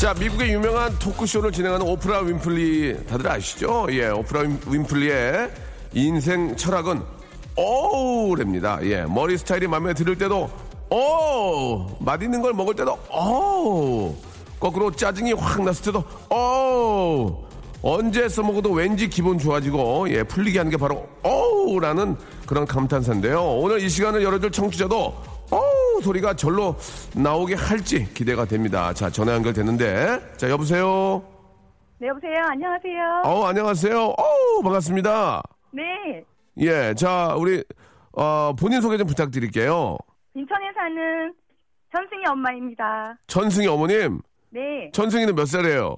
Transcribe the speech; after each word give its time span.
자, 0.00 0.14
미국의 0.14 0.52
유명한 0.54 0.98
토크쇼를 0.98 1.52
진행하는 1.52 1.86
오프라 1.86 2.20
윈플리 2.20 3.04
다들 3.06 3.28
아시죠? 3.30 3.86
예, 3.90 4.08
오프라 4.08 4.40
윈- 4.40 4.58
윈플리의 4.66 5.50
인생 5.92 6.56
철학은 6.56 7.02
오우랍니다. 7.56 8.78
예, 8.84 9.02
머리 9.02 9.36
스타일이 9.36 9.66
마음에 9.66 9.92
들을 9.92 10.16
때도 10.16 10.48
오, 10.90 11.86
맛있는 12.00 12.40
걸 12.40 12.54
먹을 12.54 12.74
때도 12.74 12.98
오, 13.12 14.16
거꾸로 14.58 14.90
짜증이 14.90 15.34
확 15.34 15.62
났을 15.62 15.84
때도 15.92 16.02
오, 16.34 17.44
언제 17.82 18.26
써먹어도 18.28 18.70
왠지 18.72 19.08
기분 19.08 19.38
좋아지고 19.38 20.08
예, 20.10 20.22
풀리게 20.22 20.58
하는 20.60 20.70
게 20.70 20.78
바로 20.78 21.06
오우라는 21.24 22.16
그런 22.46 22.66
감탄사인데요. 22.66 23.42
오늘 23.58 23.80
이 23.82 23.88
시간을 23.90 24.22
열어줄 24.22 24.50
청취자도 24.50 24.96
어우 25.04 25.29
소리가 26.00 26.34
절로 26.34 26.76
나오게 27.14 27.54
할지 27.54 28.12
기대가 28.14 28.44
됩니다. 28.44 28.92
자 28.92 29.10
전화 29.10 29.34
연결됐는데 29.34 30.36
자 30.36 30.50
여보세요. 30.50 31.22
네, 31.98 32.08
여보세요. 32.08 32.40
안녕하세요. 32.48 33.22
어 33.24 33.44
안녕하세요. 33.44 33.98
어우 33.98 34.62
반갑습니다. 34.62 35.42
네, 35.72 36.24
예, 36.58 36.94
자 36.94 37.34
우리 37.36 37.62
어, 38.12 38.52
본인 38.58 38.80
소개 38.80 38.96
좀 38.96 39.06
부탁드릴게요. 39.06 39.96
인천에 40.34 40.72
사는 40.74 41.34
전승희 41.92 42.24
엄마입니다. 42.26 43.16
천승희 43.26 43.66
어머님, 43.66 44.20
네, 44.50 44.90
천승이는 44.92 45.34
몇 45.34 45.46
살이에요? 45.46 45.96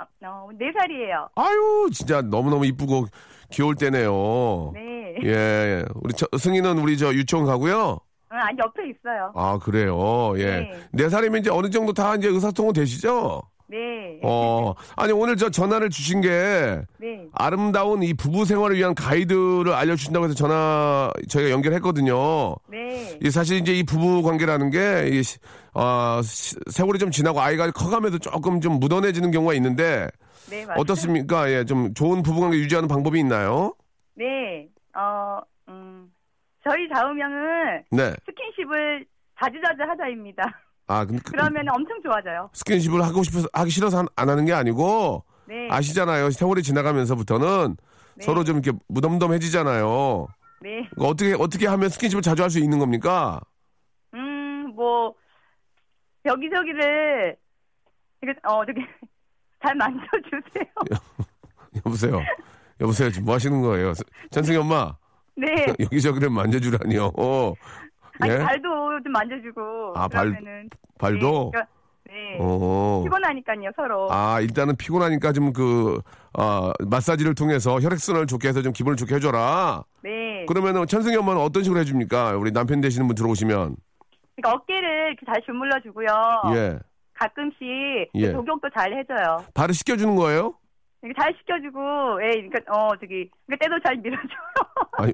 어, 0.00 0.04
어, 0.26 0.48
네 0.58 0.66
살이에요. 0.78 1.28
아유 1.34 1.90
진짜 1.92 2.20
너무 2.22 2.50
너무 2.50 2.66
이쁘고 2.66 3.06
귀여울 3.50 3.74
때네요. 3.76 4.72
네, 4.74 5.16
예, 5.24 5.84
우리 5.94 6.12
저, 6.14 6.26
승희는 6.36 6.78
우리 6.78 6.98
저 6.98 7.12
유치원 7.14 7.46
가고요. 7.46 7.98
어, 8.30 8.34
아니 8.36 8.58
옆에 8.58 8.82
있어요. 8.90 9.32
아 9.34 9.58
그래요. 9.58 10.34
예, 10.38 10.44
네. 10.60 10.70
네 10.92 11.08
살이면 11.08 11.40
이제 11.40 11.50
어느 11.50 11.70
정도 11.70 11.92
다 11.92 12.14
이제 12.16 12.28
의사소통 12.28 12.72
되시죠? 12.72 13.42
네, 13.70 14.18
어, 14.22 14.72
아니 14.96 15.12
오늘 15.12 15.36
저 15.36 15.50
전화를 15.50 15.90
주신 15.90 16.22
게 16.22 16.80
네, 16.98 17.26
아름다운 17.32 18.02
이 18.02 18.14
부부 18.14 18.46
생활을 18.46 18.76
위한 18.78 18.94
가이드를 18.94 19.72
알려주신다고 19.74 20.24
해서 20.24 20.34
전화 20.34 21.12
저희가 21.28 21.50
연결했거든요. 21.50 22.54
네, 22.70 23.18
이 23.22 23.30
사실 23.30 23.58
이제 23.58 23.74
이 23.74 23.82
부부 23.82 24.22
관계라는 24.22 24.70
게, 24.70 25.08
이, 25.12 25.22
시- 25.22 25.36
어, 25.74 26.20
시- 26.22 26.56
세월이 26.70 26.98
좀 26.98 27.10
지나고 27.10 27.42
아이가 27.42 27.70
커가면서 27.70 28.16
조금 28.16 28.62
좀 28.62 28.80
묻어내지는 28.80 29.30
경우가 29.32 29.52
있는데, 29.54 30.08
네, 30.48 30.64
맞아요. 30.64 30.80
어떻습니까? 30.80 31.50
예, 31.52 31.64
좀 31.66 31.92
좋은 31.92 32.22
부부 32.22 32.40
관계 32.40 32.56
유지하는 32.56 32.88
방법이 32.88 33.18
있나요? 33.20 33.74
네, 34.14 34.66
어, 34.96 35.40
음, 35.40 35.57
저희 36.68 36.88
좌우명은 36.88 37.84
네. 37.92 38.12
스킨십을 38.26 39.06
자주자주 39.40 39.82
하자입니다. 39.82 40.42
아, 40.88 41.04
근데 41.04 41.22
그- 41.24 41.32
그러면 41.32 41.66
엄청 41.70 42.00
좋아져요. 42.02 42.50
스킨십을 42.52 43.02
하고 43.02 43.22
싶어서, 43.22 43.48
하기 43.52 43.70
싫어서 43.70 44.00
안- 44.00 44.06
안 44.16 44.28
하는 44.28 44.44
게 44.44 44.52
아니고, 44.52 45.24
네, 45.46 45.68
아시잖아요. 45.70 46.30
세월이 46.30 46.62
지나가면서부터는 46.62 47.76
네. 48.16 48.24
서로 48.24 48.44
좀 48.44 48.58
이렇게 48.58 48.76
무덤덤해지잖아요. 48.88 50.26
네, 50.60 50.88
그러니까 50.90 51.04
어떻게, 51.06 51.34
어떻게 51.34 51.66
하면 51.66 51.88
스킨십을 51.88 52.22
자주 52.22 52.42
할 52.42 52.50
수 52.50 52.58
있는 52.58 52.78
겁니까? 52.78 53.40
음, 54.14 54.72
뭐 54.74 55.14
여기저기를 56.24 57.36
이게 58.22 58.34
어 58.44 58.64
저기 58.66 58.80
잘 59.62 59.74
만져주세요. 59.76 60.66
여보세요. 61.86 62.20
여보세요. 62.80 63.10
지금 63.10 63.26
뭐 63.26 63.34
하시는 63.34 63.60
거예요? 63.62 63.92
전승희 64.30 64.56
엄마. 64.58 64.96
네, 65.38 65.46
여기저기를 65.80 66.30
만져주라니요. 66.30 67.12
어. 67.16 67.52
아니 68.20 68.32
예? 68.32 68.38
발도 68.38 69.02
좀 69.04 69.12
만져주고 69.12 69.92
아, 69.94 70.08
발- 70.08 70.36
발도? 70.98 71.52
네, 71.54 71.60
네. 72.08 72.38
어. 72.40 73.02
피곤하니까요 73.04 73.70
서로. 73.76 74.08
아, 74.10 74.40
일단은 74.40 74.74
피곤하니까 74.76 75.32
좀 75.32 75.52
그, 75.52 76.00
아, 76.34 76.72
마사지를 76.88 77.34
통해서 77.36 77.78
혈액순환을 77.80 78.26
좋게 78.26 78.48
해서 78.48 78.62
좀 78.62 78.72
기분을 78.72 78.96
좋게 78.96 79.14
해줘라. 79.16 79.84
네. 80.02 80.44
그러면은 80.46 80.86
천승희 80.86 81.16
엄마는 81.16 81.40
어떤 81.40 81.62
식으로 81.62 81.78
해줍니까? 81.80 82.32
우리 82.36 82.50
남편 82.52 82.80
되시는 82.80 83.06
분 83.06 83.14
들어오시면. 83.14 83.76
그러니까 84.36 84.56
어깨를 84.62 85.08
이렇게 85.08 85.26
잘 85.26 85.40
주물러 85.44 85.80
주고요. 85.82 86.06
예. 86.56 86.78
가끔씩 87.14 87.60
예. 88.14 88.30
목욕도 88.32 88.68
잘 88.76 88.92
해줘요. 88.92 89.44
발을 89.54 89.74
씻겨주는 89.74 90.14
거예요? 90.16 90.54
잘 91.18 91.34
시켜주고, 91.38 91.78
예, 92.22 92.30
그러니까 92.48 92.58
어 92.74 92.90
저기 93.00 93.30
그러니까 93.46 93.64
때도 93.66 93.78
잘 93.84 93.96
밀어줘요. 93.96 94.28
아니, 94.98 95.12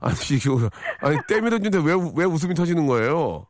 아니, 0.00 0.14
이거, 0.36 0.70
아니, 1.00 1.16
때 1.28 1.40
밀어준데 1.40 1.78
왜, 1.78 1.94
왜 2.16 2.24
웃음이 2.24 2.54
터지는 2.54 2.86
거예요? 2.86 3.46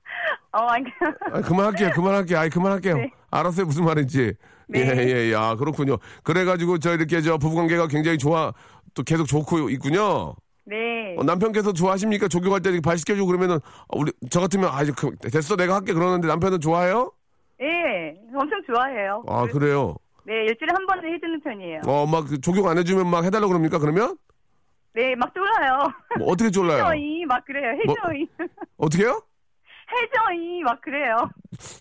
어, 0.53 0.59
아니 0.69 0.85
그- 0.85 1.35
아니, 1.35 1.45
그만할게요, 1.45 1.91
그만할게요. 1.91 2.39
아이, 2.39 2.49
그만할게요. 2.49 2.97
네. 2.97 3.11
알았어요, 3.31 3.67
무슨 3.67 3.85
말인지. 3.85 4.33
네. 4.69 4.81
예, 4.81 5.03
예, 5.09 5.31
예. 5.31 5.35
아, 5.35 5.55
그렇군요. 5.57 5.99
그래가지고, 6.25 6.79
저 6.79 6.95
이렇게 6.95 7.21
저 7.21 7.37
부부관계가 7.39 7.87
굉장히 7.89 8.19
좋아, 8.19 8.53
또 8.95 9.03
계속 9.03 9.27
좋고 9.27 9.71
있군요. 9.71 10.35
네. 10.65 11.15
어, 11.19 11.23
남편께서 11.25 11.73
좋아하십니까? 11.73 12.29
조교할 12.29 12.61
때 12.63 12.71
이렇게 12.71 12.81
발 12.83 12.97
씻겨주고 12.99 13.27
그러면은, 13.27 13.57
어, 13.57 13.99
우리, 13.99 14.13
저 14.31 14.41
같으면, 14.41 14.71
아, 14.73 14.83
이제 14.83 14.93
그, 14.97 15.15
됐어, 15.31 15.57
내가 15.57 15.75
할게. 15.75 15.93
그러는데 15.93 16.27
남편은 16.27 16.61
좋아해요? 16.61 17.13
예, 17.61 18.15
엄청 18.35 18.61
좋아해요. 18.67 19.23
아, 19.29 19.47
그래요? 19.47 19.97
네, 20.31 20.45
일주일에 20.45 20.73
한 20.73 20.87
번은 20.87 21.13
해주는 21.13 21.41
편이에요. 21.41 21.81
어, 21.89 22.07
막, 22.07 22.29
그 22.29 22.41
조교 22.41 22.69
안 22.69 22.79
해주면 22.79 23.05
막 23.09 23.25
해달라고 23.25 23.49
그럽니까? 23.49 23.81
그러면? 23.81 24.17
네, 24.95 25.17
막 25.17 25.35
졸라요. 25.35 25.93
뭐 26.21 26.29
어떻게 26.31 26.51
졸라요? 26.53 26.85
해줘이 26.87 27.25
막 27.27 27.45
그래요. 27.45 27.73
뭐- 27.85 27.97
해줘이. 27.97 28.27
어떻게요? 28.77 29.21
해줘이 29.91 30.63
막 30.63 30.81
그래요. 30.83 31.17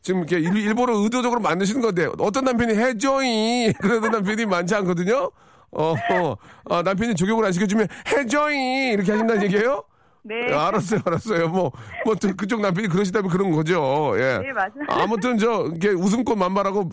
지금 0.01 0.21
이렇게 0.21 0.39
일, 0.39 0.57
일부러 0.57 0.95
의도적으로 0.97 1.39
만드시는 1.41 1.79
건데, 1.83 2.09
어떤 2.17 2.43
남편이 2.43 2.73
해줘이! 2.73 3.71
그러는 3.79 4.09
남편이 4.09 4.47
많지 4.47 4.73
않거든요? 4.73 5.29
어, 5.71 5.93
어, 5.93 6.35
아, 6.71 6.81
남편이 6.81 7.13
조교를 7.13 7.45
안 7.45 7.51
시켜주면 7.51 7.87
해줘이! 8.07 8.93
이렇게 8.93 9.11
하신다는 9.11 9.43
얘기예요? 9.43 9.83
네. 10.23 10.51
아, 10.51 10.69
알았어요, 10.69 11.01
알았어요. 11.05 11.49
뭐, 11.49 11.71
뭐, 12.03 12.16
또 12.16 12.35
그쪽 12.35 12.61
남편이 12.61 12.87
그러시다면 12.87 13.29
그런 13.29 13.52
거죠. 13.52 14.13
예. 14.16 14.40
네, 14.40 14.52
맞아요. 14.53 14.72
아무튼 14.90 15.37
저, 15.37 15.67
이렇게 15.67 15.90
웃음꽃 15.90 16.35
만발하고, 16.35 16.90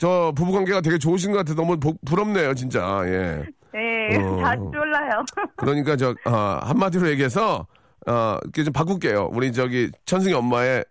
저 0.00 0.32
부부 0.34 0.50
관계가 0.52 0.80
되게 0.80 0.96
좋으신 0.98 1.30
것 1.30 1.38
같아서 1.38 1.54
너무 1.60 1.78
복- 1.78 2.02
부럽네요, 2.06 2.54
진짜. 2.54 3.02
예. 3.04 3.44
네, 3.72 4.16
어. 4.16 4.40
다 4.42 4.56
졸라요. 4.56 5.24
그러니까 5.56 5.94
저, 5.96 6.14
아, 6.24 6.58
한마디로 6.64 7.08
얘기해서, 7.10 7.66
어, 8.06 8.36
이렇게 8.42 8.64
좀 8.64 8.72
바꿀게요. 8.72 9.28
우리 9.32 9.52
저기, 9.52 9.90
천승이 10.06 10.32
엄마의 10.32 10.84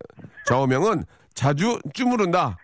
좌우명은 0.45 1.03
자주 1.33 1.79
쭈무른다. 1.94 2.56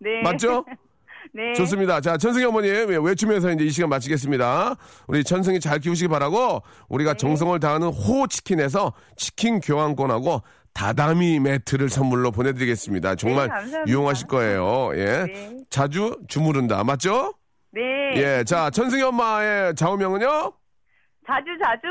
네. 0.00 0.20
맞죠? 0.22 0.64
네. 1.34 1.54
좋습니다. 1.54 2.00
자, 2.00 2.16
천승이 2.18 2.44
어머님 2.44 2.70
예, 2.92 2.98
외치면서 3.00 3.52
이제 3.52 3.64
이 3.64 3.70
시간 3.70 3.88
마치겠습니다. 3.88 4.74
우리 5.06 5.22
천승이 5.24 5.60
잘 5.60 5.78
키우시기 5.78 6.08
바라고 6.08 6.62
우리가 6.88 7.14
정성을 7.14 7.58
다하는 7.60 7.88
호치킨에서 7.88 8.92
치킨 9.16 9.60
교환권하고 9.60 10.42
다다미 10.74 11.40
매트를 11.40 11.88
선물로 11.88 12.30
보내드리겠습니다. 12.30 13.14
정말 13.16 13.48
네. 13.48 13.82
유용하실 13.86 14.26
거예요. 14.26 14.90
예. 14.94 15.24
네. 15.26 15.56
자주 15.70 16.16
주무른다. 16.28 16.82
맞죠? 16.84 17.34
네. 17.72 17.80
예. 18.16 18.44
자, 18.44 18.70
천승이 18.70 19.02
엄마의 19.02 19.74
좌우명은요? 19.74 20.52
자주 21.26 21.46
자주 21.62 21.86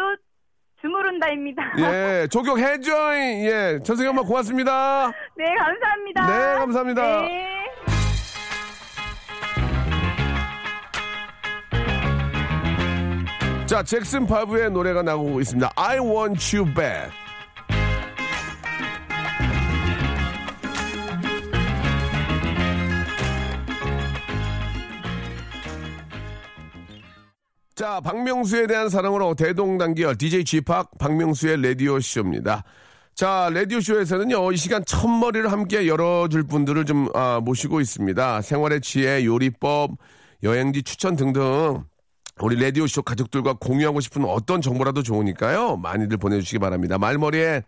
주무른다입니다. 0.81 1.61
예, 1.77 2.27
조격 2.31 2.57
해줘잉. 2.57 3.45
예, 3.45 3.79
전승희 3.83 4.09
엄마 4.09 4.23
고맙습니다. 4.23 5.11
네, 5.37 5.45
감사합니다. 5.55 6.27
네, 6.27 6.59
감사합니다. 6.59 7.21
네. 7.21 7.61
자, 13.67 13.81
잭슨 13.83 14.27
파브의 14.27 14.71
노래가 14.71 15.01
나오고 15.01 15.39
있습니다. 15.39 15.71
I 15.77 15.99
want 15.99 16.57
you 16.57 16.65
back. 16.73 17.09
자, 27.81 27.99
박명수에 27.99 28.67
대한 28.67 28.89
사랑으로 28.89 29.33
대동단결 29.33 30.15
DJ 30.15 30.43
G팍 30.43 30.99
박명수의 30.99 31.63
라디오 31.63 31.99
쇼입니다. 31.99 32.63
자, 33.15 33.49
라디오 33.51 33.81
쇼에서는요, 33.81 34.51
이 34.51 34.55
시간 34.55 34.85
첫머리를 34.85 35.51
함께 35.51 35.87
열어줄 35.87 36.43
분들을 36.43 36.85
좀 36.85 37.09
아, 37.15 37.39
모시고 37.43 37.81
있습니다. 37.81 38.43
생활의 38.43 38.81
지혜, 38.81 39.25
요리법, 39.25 39.93
여행지 40.43 40.83
추천 40.83 41.15
등등 41.15 41.83
우리 42.39 42.61
라디오 42.61 42.85
쇼 42.85 43.01
가족들과 43.01 43.53
공유하고 43.53 43.99
싶은 43.99 44.25
어떤 44.25 44.61
정보라도 44.61 45.01
좋으니까요. 45.01 45.77
많이들 45.77 46.17
보내주시기 46.17 46.59
바랍니다. 46.59 46.99
말머리에 46.99 47.63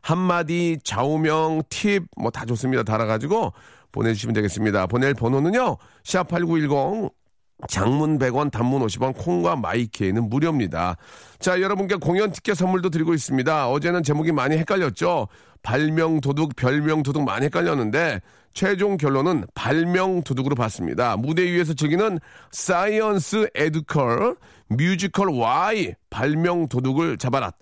한마디, 0.00 0.78
좌우명, 0.82 1.64
팁, 1.68 2.04
뭐 2.16 2.30
다 2.30 2.46
좋습니다. 2.46 2.84
달아가지고 2.84 3.52
보내주시면 3.92 4.32
되겠습니다. 4.32 4.86
보낼 4.86 5.12
번호는요. 5.12 5.76
샵8910 6.04 7.19
장문 7.68 8.18
100원, 8.18 8.50
단문 8.50 8.82
50원, 8.86 9.16
콩과 9.16 9.56
마이케이는 9.56 10.28
무료입니다. 10.28 10.96
자, 11.38 11.60
여러분께 11.60 11.96
공연 11.96 12.32
티켓 12.32 12.54
선물도 12.54 12.90
드리고 12.90 13.14
있습니다. 13.14 13.68
어제는 13.68 14.02
제목이 14.02 14.32
많이 14.32 14.56
헷갈렸죠? 14.56 15.28
발명 15.62 16.20
도둑, 16.20 16.56
별명 16.56 17.02
도둑 17.02 17.24
많이 17.24 17.46
헷갈렸는데 17.46 18.20
최종 18.52 18.96
결론은 18.96 19.44
발명 19.54 20.22
도둑으로 20.22 20.54
봤습니다. 20.54 21.16
무대 21.16 21.42
위에서 21.44 21.74
즐기는 21.74 22.18
science 22.50 23.50
educal, 23.54 24.36
뮤지컬 24.68 25.28
Why 25.30 25.94
발명 26.08 26.68
도둑을 26.68 27.18
잡아라. 27.18 27.52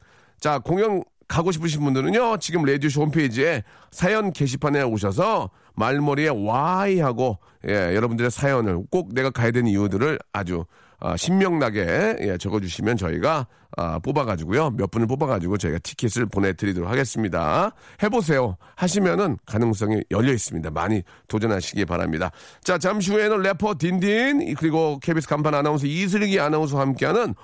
자, 0.40 0.58
공연 0.58 1.02
가고 1.28 1.52
싶으신 1.52 1.84
분들은요, 1.84 2.38
지금 2.38 2.64
레디오쇼 2.64 3.02
홈페이지에 3.02 3.62
사연 3.90 4.32
게시판에 4.32 4.82
오셔서 4.82 5.50
말머리에 5.74 6.28
Why 6.28 7.00
하고, 7.00 7.38
예, 7.66 7.94
여러분들의 7.94 8.30
사연을 8.30 8.84
꼭 8.90 9.14
내가 9.14 9.30
가야 9.30 9.50
되는 9.50 9.70
이유들을 9.70 10.18
아주 10.32 10.64
아, 11.00 11.16
신명나게 11.16 12.16
예, 12.20 12.38
적어주시면 12.38 12.96
저희가 12.96 13.46
아, 13.76 13.98
뽑아가지고요 14.00 14.70
몇 14.70 14.90
분을 14.90 15.06
뽑아가지고 15.06 15.56
저희가 15.58 15.78
티켓을 15.78 16.26
보내드리도록 16.26 16.90
하겠습니다. 16.90 17.70
해보세요. 18.02 18.56
하시면은 18.74 19.38
가능성이 19.46 20.02
열려 20.10 20.32
있습니다. 20.32 20.70
많이 20.70 21.02
도전하시기 21.28 21.84
바랍니다. 21.84 22.32
자 22.64 22.78
잠시 22.78 23.12
후에는 23.12 23.42
래퍼 23.42 23.76
딘딘 23.78 24.54
그리고 24.56 24.98
KBS 25.00 25.28
간판 25.28 25.54
아나운서 25.54 25.86
이슬기 25.86 26.40
아나운서와 26.40 26.82
함께하는 26.82 27.34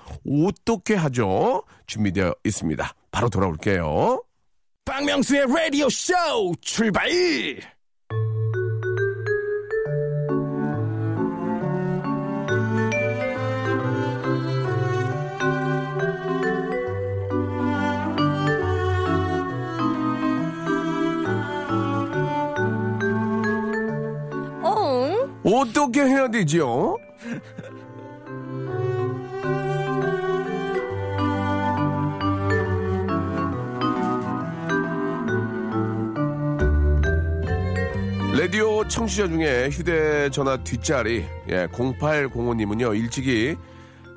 어떻게 0.47 0.95
하죠 0.97 1.63
준비되어 1.87 2.35
있습니다. 2.43 2.93
바로 3.14 3.28
돌아올게요. 3.28 4.20
박명수의 4.84 5.46
라디오 5.46 5.88
쇼 5.88 6.12
출발! 6.61 7.08
어? 24.61 25.28
어떻게 25.44 26.02
해야 26.02 26.26
되죠? 26.28 26.99
라디오 38.44 38.87
청취자 38.87 39.26
중에 39.26 39.70
휴대전화 39.70 40.58
뒷자리 40.64 41.25
예, 41.49 41.67
0805님은요 41.69 42.94
일찍이 42.94 43.56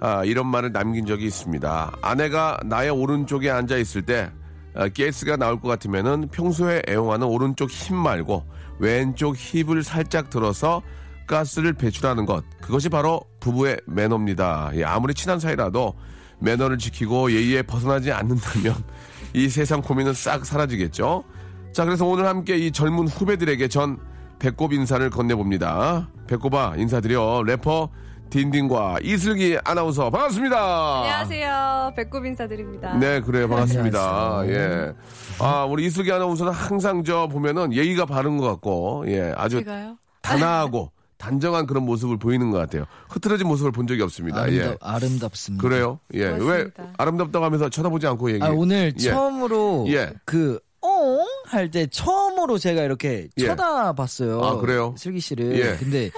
아, 0.02 0.26
이런 0.26 0.48
말을 0.48 0.74
남긴 0.74 1.06
적이 1.06 1.28
있습니다. 1.28 1.98
아내가 2.02 2.60
나의 2.66 2.90
오른쪽에 2.90 3.50
앉아 3.50 3.78
있을 3.78 4.02
때 4.02 4.30
아, 4.76 4.90
가스가 4.90 5.38
나올 5.38 5.62
것 5.62 5.70
같으면은 5.70 6.28
평소에 6.28 6.82
애용하는 6.90 7.26
오른쪽 7.26 7.70
힙 7.72 7.96
말고 7.96 8.44
왼쪽 8.80 9.38
힙을 9.38 9.82
살짝 9.84 10.30
들어서 10.30 10.82
가스를 11.26 11.72
배출하는 11.72 12.26
것 12.26 12.44
그것이 12.60 12.90
바로 12.90 13.22
부부의 13.40 13.80
매너입니다. 13.88 14.72
예, 14.74 14.84
아무리 14.84 15.14
친한 15.14 15.40
사이라도 15.40 15.94
매너를 16.42 16.80
지키고 16.80 17.32
예의에 17.32 17.62
벗어나지 17.62 18.12
않는다면 18.12 18.76
이 19.34 19.48
세상 19.48 19.82
고민은 19.82 20.14
싹 20.14 20.46
사라지겠죠. 20.46 21.24
자, 21.72 21.86
그래서 21.86 22.06
오늘 22.06 22.26
함께 22.26 22.58
이 22.58 22.74
젊은 22.74 23.08
후배들에게 23.08 23.70
전 23.70 23.98
배꼽 24.40 24.74
인사를 24.74 25.10
건네봅니다. 25.10 26.10
배꼽아 26.28 26.76
인사드려 26.78 27.44
래퍼 27.46 27.90
딘딘과 28.30 28.98
이슬기 29.04 29.58
아나운서 29.64 30.10
반갑습니다. 30.10 30.98
안녕하세요. 31.00 31.94
배꼽 31.96 32.26
인사드립니다. 32.26 32.98
네, 32.98 33.22
그래요. 33.22 33.48
반갑습니다. 33.48 34.42
예. 34.48 34.94
아, 35.40 35.64
우리 35.64 35.86
이슬기 35.86 36.12
아나운서는 36.12 36.52
항상 36.52 37.04
저 37.06 37.28
보면은 37.28 37.72
예의가 37.74 38.06
바른 38.06 38.38
것 38.38 38.46
같고, 38.48 39.06
예, 39.08 39.34
아주 39.38 39.60
제가요? 39.60 39.98
단아하고 40.22 40.92
단정한 41.18 41.66
그런 41.66 41.86
모습을 41.86 42.18
보이는 42.18 42.52
것 42.52 42.58
같아요. 42.58 42.84
흐트러진 43.10 43.48
모습을 43.48 43.72
본 43.72 43.88
적이 43.88 44.02
없습니다. 44.04 44.42
아름답, 44.42 44.72
예. 44.72 44.78
아름답습니다. 44.82 45.62
그래요? 45.62 46.00
예. 46.14 46.26
왜 46.26 46.38
고맙습니다. 46.38 46.84
아름답다고 46.98 47.46
하면서 47.46 47.70
쳐다보지 47.70 48.08
않고 48.08 48.32
얘기해? 48.34 48.50
아, 48.50 48.54
오늘 48.54 48.94
예. 49.00 49.10
처음으로 49.10 49.86
예. 49.88 50.12
그, 50.26 50.60
어? 50.88 51.26
할 51.46 51.70
때 51.72 51.88
처음으로 51.88 52.58
제가 52.58 52.84
이렇게 52.84 53.28
예. 53.38 53.46
쳐다봤어요. 53.48 54.42
아, 54.42 54.58
그래요? 54.58 54.96
슬기 54.98 55.20
씨를. 55.20 55.60
예. 55.60 55.76
근데 55.78 56.10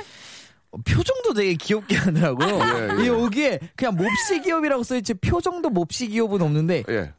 표정도 0.86 1.33
되게 1.33 1.56
귀엽게 1.56 1.95
하더라고요. 1.98 2.48
예, 2.48 3.00
예. 3.00 3.04
이 3.04 3.07
여기에 3.07 3.60
그냥 3.75 3.95
몹시 3.95 4.42
귀엽이라고 4.44 4.83
써있지 4.83 5.16
표정도 5.16 5.69
몹시 5.69 6.07
귀엽은 6.07 6.42
없는데 6.42 6.83
예. 6.89 7.12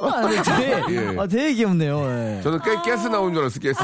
아, 0.00 0.28
네, 0.28 0.42
되게, 0.42 0.96
예. 0.96 1.16
아, 1.18 1.26
되게 1.26 1.54
귀엽네요. 1.54 2.00
예. 2.38 2.40
저는 2.42 2.58
깨, 2.60 2.74
가스 2.90 3.08
나온 3.08 3.32
줄 3.34 3.42
알았어, 3.42 3.60
가스. 3.60 3.80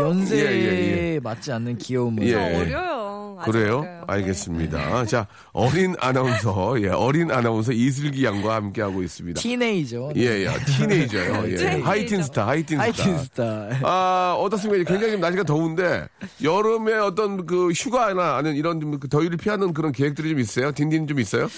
연세에 0.00 0.40
예, 0.40 1.14
예, 1.14 1.20
맞지 1.20 1.52
않는 1.52 1.78
귀여움. 1.78 2.22
예. 2.22 2.32
저 2.32 2.38
어려요. 2.38 3.36
그래요? 3.44 3.44
어려요. 3.46 3.80
네. 3.82 4.00
알겠습니다. 4.06 5.04
자, 5.06 5.26
어린 5.52 5.94
아나운서, 6.00 6.76
예, 6.80 6.88
어린 6.88 7.30
아나운서 7.30 7.72
이슬기 7.72 8.24
양과 8.24 8.54
함께하고 8.54 9.02
있습니다. 9.02 9.40
teenager. 9.40 10.12
예, 10.16 10.44
예, 10.44 10.48
티네이저요. 10.78 11.44
예. 11.48 11.56
teenager. 11.56 11.86
하이틴 11.86 12.22
스타, 12.22 12.46
하이틴 12.46 12.78
스타. 12.78 12.82
하이틴 12.84 13.18
스타. 13.18 13.68
아, 13.82 14.36
어떻습니까? 14.38 14.84
굉장히 14.90 15.12
지금 15.12 15.20
날씨가 15.20 15.42
더운데, 15.44 16.06
여름에 16.42 16.94
어떤 16.94 17.44
그 17.44 17.70
휴가나 17.72 18.36
아니면 18.36 18.56
이런 18.56 18.80
좀그 18.80 19.08
더위를 19.08 19.36
피하는 19.36 19.74
그런 19.74 19.92
계획들이 19.92 20.30
좀 20.30 20.38
있어요? 20.38 20.72
딘딘 20.72 21.06
좀 21.06 21.18
있어요? 21.20 21.48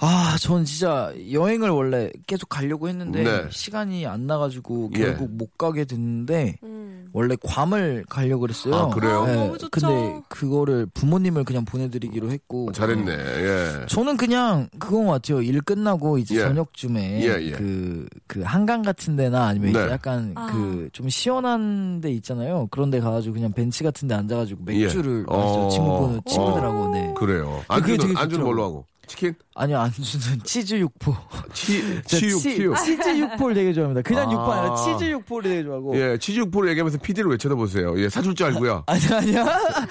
아, 0.00 0.36
전 0.40 0.64
진짜 0.64 1.12
여행을 1.32 1.70
원래 1.70 2.10
계속 2.26 2.48
가려고 2.48 2.88
했는데 2.88 3.24
네. 3.24 3.46
시간이 3.50 4.06
안 4.06 4.26
나가지고 4.26 4.90
예. 4.94 4.98
결국 4.98 5.30
못 5.32 5.58
가게 5.58 5.84
됐는데 5.84 6.58
음. 6.62 7.08
원래 7.12 7.34
괌을 7.42 8.04
가려고 8.08 8.42
그랬어요. 8.42 8.74
아, 8.74 8.88
그래요? 8.90 9.26
네, 9.26 9.32
아, 9.32 9.34
너무 9.34 9.58
좋죠. 9.58 9.68
근데 9.70 10.20
그거를 10.28 10.86
부모님을 10.94 11.42
그냥 11.42 11.64
보내드리기로 11.64 12.30
했고. 12.30 12.70
잘했네, 12.72 13.12
예. 13.12 13.86
저는 13.86 14.16
그냥 14.16 14.68
그건 14.78 15.06
것 15.06 15.12
같아요. 15.12 15.42
일 15.42 15.60
끝나고 15.62 16.18
이제 16.18 16.36
예. 16.36 16.40
저녁쯤에 16.40 17.22
예, 17.22 17.46
예. 17.46 17.50
그, 17.50 18.06
그 18.28 18.42
한강 18.42 18.82
같은 18.82 19.16
데나 19.16 19.46
아니면 19.46 19.72
네. 19.72 19.80
이제 19.80 19.90
약간 19.90 20.32
아. 20.36 20.46
그좀 20.46 21.08
시원한 21.08 22.00
데 22.00 22.12
있잖아요. 22.12 22.68
그런 22.70 22.90
데 22.90 23.00
가가지고 23.00 23.34
그냥 23.34 23.52
벤치 23.52 23.82
같은 23.82 24.06
데 24.06 24.14
앉아가지고 24.14 24.62
맥주를 24.64 25.26
예. 25.28 25.36
마시죠. 25.36 25.66
어. 25.66 25.68
친구분, 25.70 26.20
친구들하고. 26.24 26.78
어. 26.84 26.88
네. 26.92 27.14
그래요. 27.16 27.64
그게 27.68 27.92
안주는, 27.94 27.98
되게 27.98 28.14
안주는. 28.20 28.44
뭘로 28.44 28.62
하고? 28.64 28.84
치킨? 29.08 29.34
아니요, 29.54 29.78
안 29.78 29.90
주는 29.90 30.38
치즈 30.44 30.74
육포. 30.76 31.14
치, 31.52 31.82
저 32.06 32.16
치육, 32.18 32.40
치- 32.40 32.56
치육. 32.56 32.76
치즈 32.76 33.18
육포를 33.18 33.54
되게 33.54 33.72
좋아합니다. 33.72 34.02
그냥 34.02 34.28
아. 34.28 34.32
육포 34.32 34.52
아니라 34.52 34.74
치즈 34.76 35.04
육포를 35.10 35.50
되게 35.50 35.62
좋아하고. 35.64 35.96
예, 35.98 36.18
치즈 36.18 36.38
육포를 36.40 36.70
얘기하면서 36.70 36.98
PD를 36.98 37.30
왜 37.30 37.36
쳐다보세요? 37.36 37.98
예, 38.00 38.08
사줄 38.08 38.34
줄 38.34 38.46
알고요. 38.46 38.84
아니 38.86 39.00
아니야. 39.12 39.44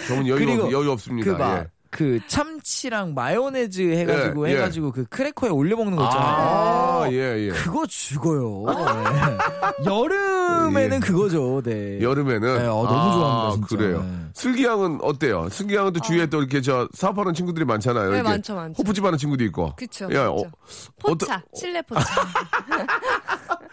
저는 0.08 0.28
여유, 0.28 0.46
그리고 0.46 0.64
없, 0.66 0.72
여유 0.72 0.92
없습니다. 0.92 1.34
그막 1.36 1.58
예. 1.60 1.68
그 1.89 2.20
참치랑 2.27 3.13
마요네즈 3.13 3.82
해가지고 3.82 4.48
예, 4.48 4.51
예. 4.51 4.56
해가지고 4.58 4.91
그 4.91 5.06
크래커에 5.06 5.50
올려 5.50 5.75
먹는 5.75 5.96
거 5.96 6.03
있잖아요. 6.06 6.27
아, 6.27 7.08
예, 7.12 7.48
예. 7.48 7.50
그거 7.50 7.86
죽어요. 7.86 8.65
네. 8.67 9.86
여름에는 9.89 10.98
예. 10.98 11.00
그거죠. 11.00 11.62
네. 11.63 12.00
여름에는 12.01 12.58
네, 12.58 12.65
어, 12.67 12.84
너무 12.84 13.13
좋아합니다, 13.13 13.67
진짜. 13.67 13.67
그래요. 13.75 14.01
네. 14.03 14.17
슬기양은 14.34 15.00
어때요? 15.01 15.50
슬기양은 15.50 15.94
또 15.94 16.00
주위에 16.01 16.25
또 16.27 16.39
이렇게 16.39 16.62
저 16.62 16.88
사업하는 16.94 17.34
친구들이 17.34 17.65
많잖아요. 17.65 18.12
네, 18.12 18.22
많죠, 18.22 18.56
많죠. 18.56 18.82
호프집 18.82 19.03
하는 19.03 19.17
친구도 19.17 19.44
있고. 19.46 19.74
그쵸, 19.75 20.06
야, 20.13 20.29
그쵸. 20.32 20.51
포차, 21.00 21.41
실내 21.56 21.82
포차. 21.82 22.01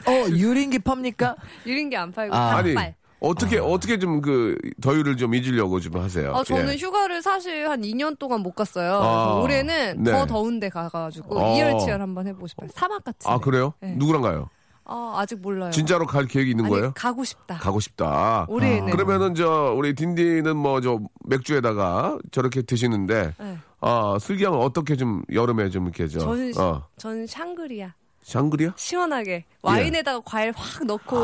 어, 0.06 0.28
유린기 0.28 0.78
팝니까? 0.80 1.37
유린기 1.66 1.97
안 1.97 2.12
팔고 2.12 2.35
아. 2.35 2.56
아니 2.56 2.75
닭발. 2.75 2.94
어떻게 3.28 3.59
어떻게 3.59 3.99
좀 3.99 4.21
그 4.21 4.57
더위를 4.81 5.16
좀 5.16 5.35
잊으려고 5.35 5.81
좀 5.81 5.97
하세요. 6.00 6.33
어, 6.33 6.45
저는 6.45 6.73
예. 6.75 6.76
휴가를 6.76 7.21
사실 7.23 7.69
한 7.69 7.83
2년 7.83 8.19
동안 8.19 8.40
못 8.40 8.52
갔어요. 8.54 8.95
아, 8.95 9.40
올해는 9.40 10.02
네. 10.02 10.12
더 10.12 10.25
더운데 10.26 10.69
가가지고 10.69 11.38
어. 11.38 11.54
이열치열 11.57 12.00
한번 12.00 12.26
해보고 12.28 12.47
싶어요. 12.47 12.69
사막 12.75 13.02
같은. 13.04 13.31
아 13.31 13.38
데. 13.38 13.45
그래요? 13.45 13.75
네. 13.81 13.95
누구랑 13.97 14.23
가요? 14.23 14.49
아, 14.87 15.14
아직 15.16 15.40
몰라요. 15.40 15.71
진짜로 15.71 16.07
갈 16.07 16.26
계획이 16.26 16.50
있는 16.52 16.66
아니, 16.66 16.75
거예요? 16.75 16.93
가고 16.95 17.25
싶다. 17.25 17.57
가고 17.57 17.81
싶다. 17.81 18.47
올해는. 18.49 18.90
그러면은 18.93 19.35
저 19.35 19.75
우리 19.76 19.95
딘딘은 19.95 20.57
뭐 20.57 20.81
저 20.81 21.00
맥주에다가 21.26 22.19
저렇게 22.31 22.62
드시는데 22.62 23.35
네. 23.38 23.59
아 23.81 24.16
슬기양은 24.21 24.59
어떻게 24.59 24.97
좀 24.97 25.23
여름에 25.33 25.71
좀 25.71 25.85
이렇게 25.85 26.07
저 26.09 26.19
저는 26.21 26.52
어, 26.59 26.83
저는 26.99 27.26
샹그리아. 27.26 27.95
샹그리아? 28.25 28.73
시원하게 28.76 29.45
와인에다가 29.62 30.21
과일 30.25 30.52
확 30.57 30.85
넣고 30.85 31.16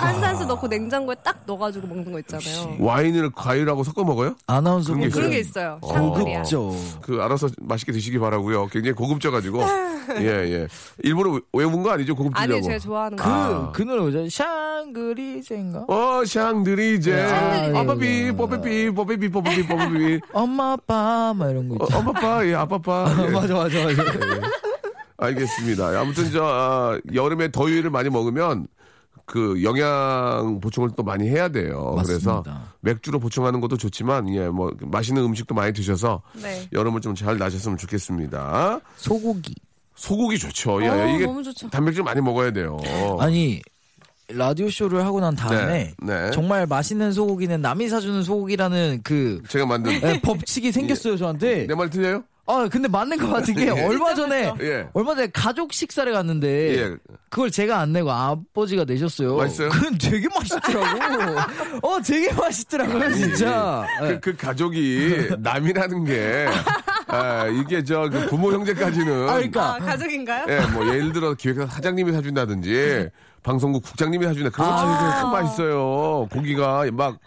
탄산수 0.00 0.46
넣고 0.46 0.66
냉장고에 0.66 1.14
딱 1.22 1.42
넣어가지고 1.46 1.86
먹는 1.86 2.10
거 2.10 2.18
있잖아요. 2.20 2.76
와인을 2.80 3.30
과일하고 3.32 3.84
섞어 3.84 4.02
먹어요? 4.02 4.34
아나운서 4.46 4.94
그런 4.94 5.08
게 5.08 5.14
그런 5.14 5.30
게 5.30 5.38
있어요? 5.38 5.78
샹그리아. 5.86 6.42
고급죠. 6.42 6.74
그 7.02 7.20
알아서 7.22 7.48
맛있게 7.60 7.92
드시기 7.92 8.18
바라고요. 8.18 8.66
굉장히 8.68 8.94
고급져 8.94 9.30
가지고 9.30 9.60
예 10.20 10.24
예. 10.26 10.68
일부러 11.02 11.38
외운 11.52 11.82
거 11.82 11.90
아니죠 11.90 12.14
고급지려고. 12.16 12.52
아니 12.54 12.62
제가 12.62 12.78
좋아하는 12.78 13.16
그, 13.16 13.24
거. 13.24 13.30
아. 13.30 13.72
그 13.72 13.82
노래 13.82 14.00
뭐죠? 14.00 14.26
샹그리제인가? 14.30 15.84
어 15.88 16.24
샹드리제. 16.24 17.28
샹드리제. 17.28 17.78
아빠비 17.78 18.32
뽀삐삐 18.32 18.90
뽀삐삐 18.92 19.28
뽀삐삐 19.28 19.66
뽀삐삐. 19.66 20.20
엄마, 20.32 20.72
아빠, 20.72 21.34
막 21.34 21.50
이런 21.50 21.68
거 21.68 21.76
어, 21.78 21.86
있죠. 21.86 21.98
엄마빠 21.98 22.46
예 22.46 22.54
아빠빠. 22.54 23.06
예. 23.26 23.28
맞아, 23.32 23.54
맞아, 23.54 23.84
맞아. 23.84 24.02
알겠습니다. 25.18 25.98
아무튼 26.00 26.30
저 26.30 26.44
아, 26.44 26.98
여름에 27.14 27.50
더위를 27.50 27.90
많이 27.90 28.08
먹으면 28.10 28.66
그 29.24 29.60
영양 29.64 30.60
보충을 30.60 30.90
또 30.96 31.02
많이 31.02 31.28
해야 31.28 31.48
돼요. 31.48 31.96
그래서 32.04 32.36
맞습니다. 32.42 32.74
맥주로 32.80 33.18
보충하는 33.18 33.60
것도 33.60 33.76
좋지만 33.76 34.28
예 34.34 34.48
뭐 34.48 34.70
맛있는 34.80 35.22
음식도 35.24 35.54
많이 35.54 35.72
드셔서 35.72 36.22
네. 36.40 36.68
여름을 36.72 37.00
좀 37.00 37.14
잘 37.16 37.36
나셨으면 37.38 37.76
좋겠습니다. 37.78 38.80
소고기. 38.96 39.54
소고기 39.96 40.38
좋죠. 40.38 40.84
야, 40.84 40.92
어, 40.92 41.08
이게 41.14 41.24
너무 41.26 41.42
좋죠. 41.42 41.70
단백질 41.70 42.02
많이 42.04 42.20
먹어야 42.20 42.52
돼요. 42.52 42.78
아니, 43.18 43.62
라디오 44.28 44.68
쇼를 44.68 45.04
하고 45.06 45.20
난 45.20 45.34
다음에 45.34 45.94
네, 46.02 46.24
네. 46.24 46.30
정말 46.32 46.66
맛있는 46.66 47.12
소고기는 47.12 47.62
남이 47.62 47.88
사주는 47.88 48.22
소고기라는 48.22 49.00
그 49.02 49.40
제가 49.48 49.64
만든 49.66 49.92
예, 50.02 50.20
법칙이 50.20 50.70
생겼어요, 50.72 51.16
저한테. 51.16 51.66
내 51.66 51.74
말 51.74 51.88
틀려요? 51.88 52.24
아, 52.48 52.68
근데 52.70 52.86
맞는 52.88 53.18
것 53.18 53.28
같은 53.28 53.54
게 53.54 53.68
얼마 53.84 54.14
전에 54.14 54.52
예. 54.60 54.88
얼마 54.92 55.14
전에 55.14 55.28
가족 55.32 55.72
식사를 55.72 56.10
갔는데 56.12 56.78
예. 56.78 56.96
그걸 57.28 57.50
제가 57.50 57.78
안 57.80 57.92
내고 57.92 58.10
아버지가 58.12 58.84
내셨어요. 58.84 59.36
맛있어요? 59.36 59.68
그건 59.70 59.98
되게 59.98 60.28
맛있더라고. 60.28 61.38
어, 61.82 62.00
되게 62.00 62.32
맛있더라고요, 62.32 63.12
진짜. 63.12 63.84
예. 64.02 64.08
그, 64.08 64.20
그 64.20 64.36
가족이 64.36 65.30
남이라는 65.38 66.04
게 66.04 66.46
아, 67.08 67.46
이게 67.46 67.82
저 67.82 68.08
그 68.10 68.26
부모 68.28 68.52
형제까지는 68.52 69.28
아, 69.28 69.34
그러니까 69.34 69.74
아, 69.74 69.78
가족인가요? 69.78 70.46
예, 70.48 70.60
뭐 70.72 70.86
예를 70.86 71.12
들어 71.12 71.34
기획사 71.34 71.66
사장님이 71.66 72.12
사준다든지 72.12 73.08
방송국 73.42 73.82
국장님이 73.84 74.24
사준다. 74.26 74.50
그런 74.50 74.68
아, 74.68 74.74
아. 74.82 75.20
참 75.20 75.30
맛있어요. 75.32 76.28
고기가 76.32 76.84
막 76.92 77.18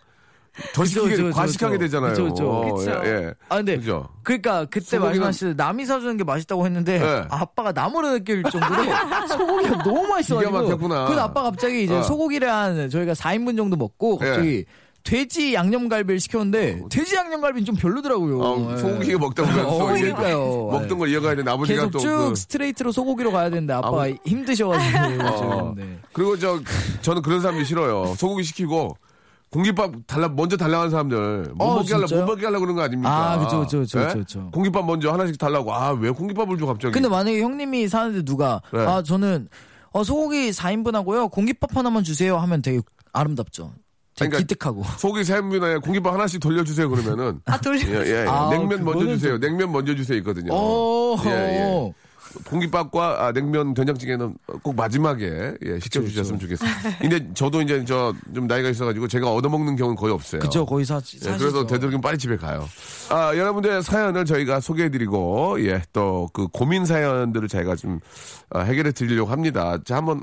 더 0.73 0.83
그쵸, 0.83 0.85
시키게 1.07 1.23
그쵸, 1.23 1.35
과식하게 1.35 1.77
그쵸. 1.77 1.85
되잖아요. 1.85 2.11
그쵸, 2.11 2.23
그쵸. 2.25 2.75
그쵸. 2.75 3.01
예, 3.05 3.09
예. 3.09 3.33
아, 3.49 3.57
근데 3.57 3.77
그죠? 3.77 4.07
그러니까 4.23 4.65
그때 4.65 4.97
소고기는- 4.97 5.39
때 5.39 5.53
남이 5.55 5.85
사주는 5.85 6.17
게 6.17 6.23
맛있다고 6.23 6.65
했는데 6.65 6.99
네. 6.99 7.23
아빠가 7.29 7.71
나무를 7.71 8.13
느낄 8.19 8.43
정도로 8.43 8.83
소고기가 9.27 9.83
너무 9.83 10.07
맛있어가지고 10.07 10.51
막혔구나. 10.51 11.05
그래서 11.05 11.21
아빠 11.23 11.43
갑자기 11.43 11.83
이제 11.83 11.95
어. 11.95 12.03
소고기를 12.03 12.51
한 12.51 12.89
저희가 12.89 13.13
4인분 13.13 13.57
정도 13.57 13.75
먹고 13.77 14.17
갑자기 14.17 14.65
돼지 15.01 15.53
양념갈비를 15.53 16.19
시켰는데 16.19 16.81
돼지 16.89 17.15
양념갈비는 17.15 17.65
좀 17.65 17.75
별로더라고요. 17.75 18.39
어, 18.41 18.73
예. 18.73 18.77
소고기가 18.77 19.17
먹다 19.17 19.43
보면 19.43 19.65
어, 19.65 19.85
그러니까요. 19.85 20.67
먹던 20.71 20.91
예. 20.91 20.95
걸 20.95 21.09
이어가야 21.09 21.31
되는데 21.31 21.51
아버지가 21.51 21.77
계속 21.85 21.91
또쭉 21.91 22.29
그, 22.29 22.35
스트레이트로 22.35 22.91
소고기로 22.91 23.31
가야 23.31 23.49
되는데 23.49 23.73
아빠가 23.73 24.03
아버- 24.03 24.13
힘드셔가지고 24.25 24.99
어. 25.25 25.73
네. 25.77 25.97
그리고 26.13 26.37
저 26.37 26.59
저는 27.01 27.21
그런 27.21 27.39
사람이 27.41 27.63
싫어요. 27.63 28.13
소고기 28.17 28.43
시키고 28.43 28.97
공깃밥 29.51 29.91
달라 30.05 30.27
먼저 30.29 30.55
달라는 30.57 30.91
사람들 30.91 31.53
못 31.55 31.63
어, 31.65 31.75
먹게 31.75 31.93
하려? 31.93 32.05
못 32.07 32.25
먹게 32.25 32.45
하려 32.45 32.59
그런 32.59 32.75
거 32.75 32.83
아닙니까? 32.83 33.31
아, 33.33 33.39
그쵸, 33.39 33.61
예? 33.61 33.79
그쵸, 33.79 34.07
그쵸. 34.19 34.49
공깃밥 34.51 34.85
먼저 34.85 35.11
하나씩 35.11 35.37
달라고 35.39 35.73
아 35.73 35.91
왜 35.93 36.11
공깃밥을 36.11 36.57
줘 36.59 36.65
갑자기? 36.67 36.93
근데 36.93 37.09
만약에 37.09 37.41
형님이 37.41 37.87
사는데 37.87 38.23
누가 38.23 38.61
네. 38.71 38.79
아 38.85 39.01
저는 39.01 39.47
어, 39.91 40.03
소고기 40.03 40.51
4인분 40.51 40.93
하고요 40.93 41.29
공깃밥 41.29 41.75
하나만 41.75 42.03
주세요 42.03 42.37
하면 42.37 42.61
되게 42.61 42.79
아름답죠. 43.11 43.71
되게 44.15 44.29
그러니까 44.29 44.37
기특하고. 44.39 44.83
소고기 44.97 45.23
세분에 45.23 45.77
공깃밥 45.77 46.13
하나씩 46.13 46.39
돌려주세요 46.41 46.87
그러면은 46.89 47.41
아 47.45 47.57
돌려. 47.59 47.79
예, 47.87 48.05
예, 48.05 48.23
예. 48.23 48.27
아, 48.27 48.49
냉면 48.51 48.83
먼저 48.85 49.05
주세요. 49.07 49.39
냉면 49.39 49.71
먼저 49.71 49.95
주세요 49.95 50.17
있거든요. 50.19 50.53
오, 50.53 51.17
예, 51.25 51.29
예. 51.31 51.93
공깃밥과 52.45 53.25
아, 53.25 53.31
냉면 53.31 53.73
된장찌개는 53.73 54.35
꼭 54.61 54.75
마지막에 54.75 55.53
예, 55.65 55.79
시켜주셨으면 55.79 56.39
좋겠습니다. 56.39 56.97
근데 56.99 57.33
저도 57.33 57.61
이제 57.61 57.83
저 57.85 58.13
좀 58.33 58.47
나이가 58.47 58.69
있어가지고 58.69 59.07
제가 59.07 59.31
얻어먹는 59.33 59.75
경우는 59.75 59.95
거의 59.95 60.13
없어요. 60.13 60.41
그쵸 60.41 60.65
거의 60.65 60.85
사. 60.85 60.99
예. 61.25 61.37
그래서 61.37 61.65
되도록이면 61.65 62.01
빨리 62.01 62.17
집에 62.17 62.37
가요. 62.37 62.67
아, 63.09 63.35
여러분들의 63.35 63.81
사연을 63.83 64.25
저희가 64.25 64.59
소개해드리고, 64.59 65.57
예, 65.65 65.81
또 65.93 66.29
그 66.33 66.47
고민 66.47 66.85
사연들을 66.85 67.47
저희가 67.47 67.75
좀 67.75 67.99
아, 68.49 68.59
해결해 68.61 68.91
드리려고 68.91 69.31
합니다. 69.31 69.77
자, 69.85 69.95
한번, 69.97 70.21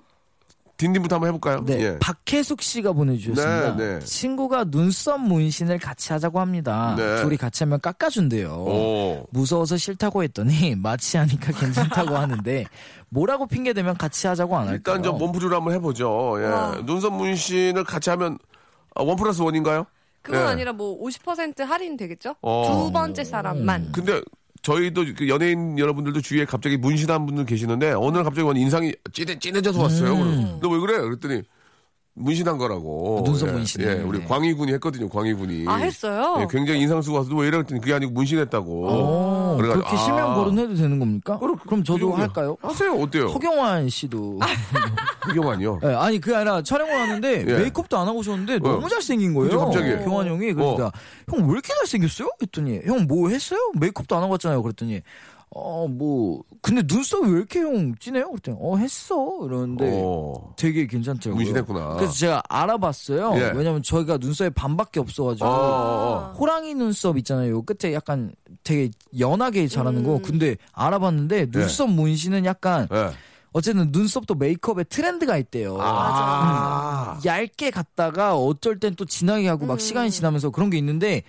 딘딘부터 0.76 1.16
한번 1.16 1.28
해볼까요? 1.28 1.64
네, 1.64 1.80
예. 1.80 1.98
박혜숙 1.98 2.60
씨가 2.60 2.92
보내주셨습니다. 2.92 3.76
네, 3.76 3.98
네. 3.98 4.00
친구가 4.00 4.64
눈썹 4.64 5.20
문신을 5.20 5.78
같이 5.78 6.12
하자고 6.12 6.38
합니다. 6.40 6.94
네. 6.96 7.22
둘이 7.22 7.36
같이 7.36 7.64
하면 7.64 7.80
깎아준대요. 7.80 8.50
오. 8.50 9.26
무서워서 9.30 9.76
싫다고 9.76 10.22
했더니 10.22 10.74
마치 10.76 11.16
하니까 11.16 11.52
괜찮다고 11.52 12.16
하는데 12.16 12.66
뭐라고 13.08 13.46
핑계 13.46 13.72
대면 13.72 13.96
같이 13.96 14.26
하자고 14.26 14.54
안 14.56 14.68
할까요? 14.68 14.96
일단 14.96 15.02
저 15.02 15.12
몸푸주를 15.12 15.56
한번 15.56 15.72
해보죠. 15.74 16.36
예. 16.40 16.82
눈썹 16.84 17.14
문신을 17.14 17.84
같이 17.84 18.10
하면 18.10 18.38
아, 18.94 19.02
원 19.02 19.16
플러스 19.16 19.40
원인가요? 19.42 19.86
그건 20.22 20.40
예. 20.40 20.44
아니라 20.46 20.72
뭐 20.72 21.00
50% 21.02 21.64
할인 21.64 21.96
되겠죠? 21.96 22.34
어. 22.42 22.64
두 22.66 22.92
번째 22.92 23.22
사람만. 23.24 23.92
근데 23.92 24.20
저희도 24.66 25.04
그 25.16 25.28
연예인 25.28 25.78
여러분들도 25.78 26.20
주위에 26.20 26.44
갑자기 26.44 26.76
문신한 26.76 27.24
분들 27.24 27.46
계시는데 27.46 27.92
날 28.10 28.24
갑자기 28.24 28.42
완 28.42 28.56
인상이 28.56 28.92
찐해, 29.12 29.38
찐해져서 29.38 29.80
왔어요. 29.80 30.14
음. 30.14 30.58
너왜 30.60 30.80
그래? 30.80 30.98
그랬더니 30.98 31.42
문신한 32.18 32.56
거라고. 32.56 33.22
눈썹 33.26 33.50
예, 33.50 33.52
문신이요? 33.52 33.88
예, 33.88 33.94
우리 33.96 34.18
네. 34.20 34.24
광희군이 34.24 34.72
했거든요. 34.74 35.08
광희군이. 35.08 35.64
아 35.68 35.74
했어요? 35.76 36.38
예, 36.40 36.46
굉장히 36.50 36.80
인상 36.80 37.02
쓰고 37.02 37.18
와서 37.18 37.28
왜 37.34 37.48
이래 37.48 37.58
그랬더니 37.58 37.80
그게 37.80 37.92
아니고 37.92 38.12
문신했다고. 38.12 38.88
어, 38.88 39.56
그래가지고, 39.58 39.84
그렇게 39.86 40.02
실명 40.02 40.32
아. 40.32 40.34
거론해도 40.34 40.74
되는 40.76 40.98
겁니까? 40.98 41.38
그럼- 41.38 41.58
그럼 41.58 41.84
저도 41.84 42.12
그. 42.12 42.16
할까요? 42.20 42.56
하세요. 42.62 42.92
어때요? 42.94 43.26
허경환 43.28 43.90
씨도 43.90 44.38
허경환이요. 45.28 45.80
예, 45.84 45.88
아니 45.88 46.18
그게 46.18 46.34
아니라 46.36 46.62
촬영을 46.62 46.94
하는데 46.94 47.40
예. 47.46 47.58
메이크업도 47.58 47.98
안 47.98 48.08
하고 48.08 48.20
오셨는데 48.20 48.60
너무 48.60 48.88
잘생긴 48.88 49.34
거예요. 49.34 49.50
그죠, 49.50 49.60
갑자기. 49.60 50.04
경환 50.04 50.26
형이 50.26 50.52
그래서 50.54 50.72
어. 50.72 50.76
내가 50.76 50.92
형왜 51.30 51.52
이렇게 51.52 51.72
잘생겼어요? 51.80 52.28
했더니 52.42 52.80
형 52.84 53.06
뭐 53.06 53.28
했어요? 53.28 53.58
메이크업도 53.78 54.16
안 54.16 54.22
하고 54.22 54.32
왔잖아요. 54.32 54.62
그랬더니 54.62 55.00
어 55.50 55.86
뭐 55.88 56.42
근데 56.60 56.82
눈썹이 56.84 57.30
왜 57.30 57.38
이렇게 57.38 57.60
형 57.60 57.94
진해요? 58.00 58.28
그랬더니 58.30 58.58
어 58.60 58.76
했어 58.76 59.38
이러는데 59.44 59.90
어. 60.04 60.52
되게 60.56 60.86
괜찮더라고요. 60.86 61.36
문신했구나. 61.36 61.94
그래서 61.96 62.12
제가 62.12 62.42
알아봤어요. 62.48 63.32
예. 63.36 63.52
왜냐면 63.54 63.82
저희가 63.82 64.18
눈썹이 64.18 64.50
반밖에 64.50 64.98
없어가지고 65.00 65.46
어. 65.48 66.34
호랑이 66.38 66.74
눈썹 66.74 67.16
있잖아요. 67.18 67.50
요 67.52 67.62
끝에 67.62 67.94
약간 67.94 68.32
되게 68.64 68.90
연하게 69.18 69.68
자라는 69.68 70.00
음. 70.00 70.04
거. 70.04 70.20
근데 70.22 70.56
알아봤는데 70.72 71.50
눈썹 71.52 71.88
문신은 71.90 72.44
약간 72.44 72.88
예. 72.92 73.10
어쨌든 73.52 73.88
눈썹도 73.92 74.34
메이크업에 74.34 74.84
트렌드가 74.84 75.38
있대요. 75.38 75.78
아. 75.80 77.18
얇게 77.24 77.70
갔다가 77.70 78.36
어쩔 78.36 78.78
땐 78.78 78.94
또 78.96 79.04
진하게 79.04 79.48
하고 79.48 79.64
막 79.66 79.74
음. 79.74 79.78
시간이 79.78 80.10
지나면서 80.10 80.50
그런 80.50 80.68
게 80.68 80.76
있는데 80.78 81.22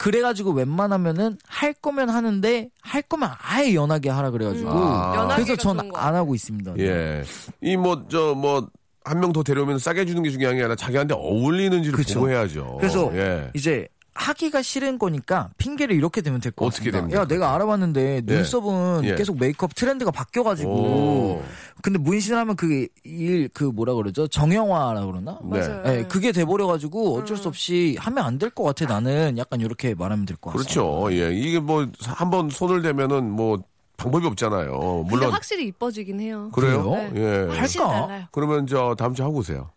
그래가지고 0.00 0.52
웬만하면은 0.52 1.36
할 1.46 1.74
거면 1.74 2.08
하는데 2.08 2.70
할 2.80 3.02
거면 3.02 3.28
아예 3.42 3.74
연하게 3.74 4.08
하라 4.08 4.30
그래가지고 4.30 4.70
아. 4.70 5.12
연하게가 5.14 5.44
그래서 5.44 5.56
전 5.56 5.78
안 5.94 6.14
하고 6.14 6.34
있습니다. 6.34 6.72
예. 6.78 7.22
이 7.60 7.76
뭐, 7.76 8.06
저, 8.10 8.34
뭐, 8.34 8.66
한 9.04 9.18
명 9.20 9.32
더 9.34 9.42
데려오면 9.42 9.78
싸게 9.78 10.06
주는 10.06 10.22
게 10.22 10.30
중요한 10.30 10.56
게 10.56 10.62
아니라 10.62 10.74
자기한테 10.74 11.12
어울리는지를 11.14 11.96
그쵸. 11.98 12.20
보고 12.20 12.30
해야죠. 12.30 12.76
그래서 12.80 13.10
예. 13.14 13.50
이제 13.54 13.86
하기가 14.14 14.62
싫은 14.62 14.98
거니까 14.98 15.50
핑계를 15.58 15.94
이렇게 15.94 16.20
대면 16.22 16.40
될것 16.40 16.66
어떻게 16.66 16.90
같습니다. 16.90 16.98
됩니까? 17.00 17.20
야 17.20 17.26
내가 17.26 17.54
알아봤는데 17.54 18.16
예. 18.16 18.20
눈썹은 18.24 19.04
예. 19.04 19.14
계속 19.16 19.38
메이크업 19.38 19.74
트렌드가 19.74 20.10
바뀌어가지고 20.10 20.70
오. 20.70 21.42
근데 21.82 21.98
문신을 21.98 22.38
하면 22.38 22.56
그 22.56 22.88
일 23.04 23.48
그 23.52 23.64
뭐라 23.64 23.94
그러죠? 23.94 24.26
정형화라 24.28 25.04
그러나? 25.06 25.38
네. 25.42 25.60
맞아요. 25.60 25.82
예, 25.86 26.02
그게 26.04 26.32
돼버려 26.32 26.66
가지고 26.66 27.16
어쩔 27.18 27.36
수 27.36 27.48
없이 27.48 27.96
하면 27.98 28.24
안 28.24 28.38
될 28.38 28.50
것 28.50 28.62
같아 28.64 28.86
나는 28.86 29.36
약간 29.38 29.60
이렇게 29.60 29.94
말하면 29.94 30.26
될 30.26 30.36
것 30.36 30.50
같아요. 30.50 30.62
그렇죠. 30.62 31.12
예. 31.12 31.32
이게 31.34 31.58
뭐 31.60 31.86
한 32.04 32.30
번 32.30 32.50
손을 32.50 32.82
대면은 32.82 33.30
뭐 33.30 33.58
방법이 33.96 34.26
없잖아요. 34.26 34.70
근데 34.78 35.10
물론 35.10 35.32
확실히 35.32 35.66
이뻐지긴 35.66 36.20
해요. 36.20 36.50
그래요? 36.52 36.90
그래요? 36.90 37.12
예. 37.16 37.56
할까? 37.56 37.88
달라요. 38.06 38.24
그러면 38.32 38.66
저 38.66 38.94
다음 38.98 39.14
주에 39.14 39.24
하고 39.24 39.38
오세요. 39.38 39.70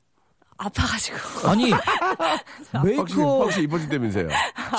아파가지고. 0.66 1.48
아니 1.48 1.72
메이크업 2.84 3.42
확실히 3.44 3.66
이뻐진다면서요. 3.66 4.30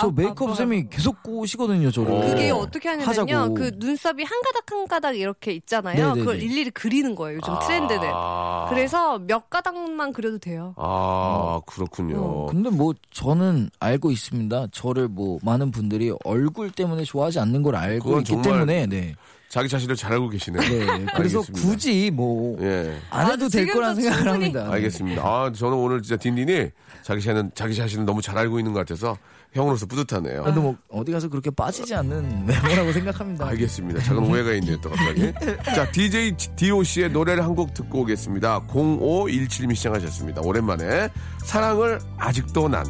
저 0.01 0.11
메이크업 0.11 0.57
쌤이 0.57 0.89
계속 0.89 1.23
꼬시거든요 1.23 1.91
저를. 1.91 2.29
그게 2.29 2.51
어. 2.51 2.57
어떻게 2.57 2.89
하냐면요. 2.89 3.37
하자고. 3.37 3.55
그 3.55 3.71
눈썹이 3.77 4.23
한 4.25 4.43
가닥 4.43 4.65
한 4.71 4.87
가닥 4.89 5.17
이렇게 5.17 5.53
있잖아요. 5.53 5.97
네네네. 5.97 6.21
그걸 6.21 6.43
일일이 6.43 6.71
그리는 6.71 7.15
거예요. 7.15 7.39
요즘 7.39 7.55
트렌드는. 7.61 8.11
아. 8.13 8.67
그래서 8.71 9.19
몇 9.19 9.51
가닥만 9.51 10.13
그려도 10.13 10.39
돼요. 10.39 10.75
아, 10.77 11.61
그렇군요. 11.67 12.17
어, 12.19 12.47
근데 12.47 12.71
뭐 12.71 12.95
저는 13.11 13.71
알고 13.81 14.11
있습니다. 14.11 14.69
저를 14.73 15.09
뭐 15.09 15.39
많은 15.43 15.71
분들이 15.71 16.13
얼굴 16.25 16.71
때문에 16.71 17.05
좋아하지 17.05 17.39
않는 17.41 17.63
걸 17.63 17.77
알고 17.77 18.19
있기 18.19 18.33
정말 18.33 18.45
때문에 18.53 18.87
네. 18.87 19.15
자기 19.55 19.69
자신을 19.69 19.95
잘 19.95 20.13
알고 20.15 20.31
계시네요. 20.31 20.61
네. 20.63 21.07
그래서 21.15 21.39
알겠습니다. 21.39 21.53
굳이 21.53 22.11
뭐안 22.11 22.61
예. 22.61 22.99
해도 23.13 23.49
될 23.49 23.67
지금도 23.67 23.73
거란 23.73 23.95
생각을 23.95 24.29
합니다. 24.33 24.67
알겠습니다. 24.69 25.23
아, 25.23 25.53
저는 25.55 25.77
오늘 25.79 26.03
진짜 26.03 26.17
딘딘이 26.17 26.71
자기 27.03 27.21
자신은 27.23 27.53
자기 27.55 27.73
자신을 27.77 28.05
너무 28.05 28.21
잘 28.21 28.37
알고 28.37 28.59
있는 28.59 28.73
것 28.73 28.81
같아서 28.81 29.17
형으로서 29.53 29.87
뿌듯하네요. 29.87 30.43
그래도 30.43 30.61
뭐 30.61 30.77
어디 30.89 31.13
가서 31.13 31.29
그렇게 31.29 31.51
빠지지 31.51 31.95
않는 31.95 32.49
외모라고 32.49 32.91
생각합니다. 32.93 33.47
알겠습니다. 33.47 34.03
작은 34.03 34.25
오해가 34.25 34.55
있네요, 34.55 34.77
또 34.81 34.91
갑자기. 34.91 35.33
자, 35.73 35.89
DJ 35.93 36.37
DOC의 36.57 37.11
노래를 37.13 37.45
한 37.45 37.55
곡 37.55 37.75
듣고 37.75 38.01
오겠습니다. 38.01 38.67
0517님이 38.67 39.77
시청하셨습니다. 39.77 40.41
오랜만에. 40.43 41.11
사랑을 41.45 42.01
아직도 42.19 42.67
난. 42.69 42.85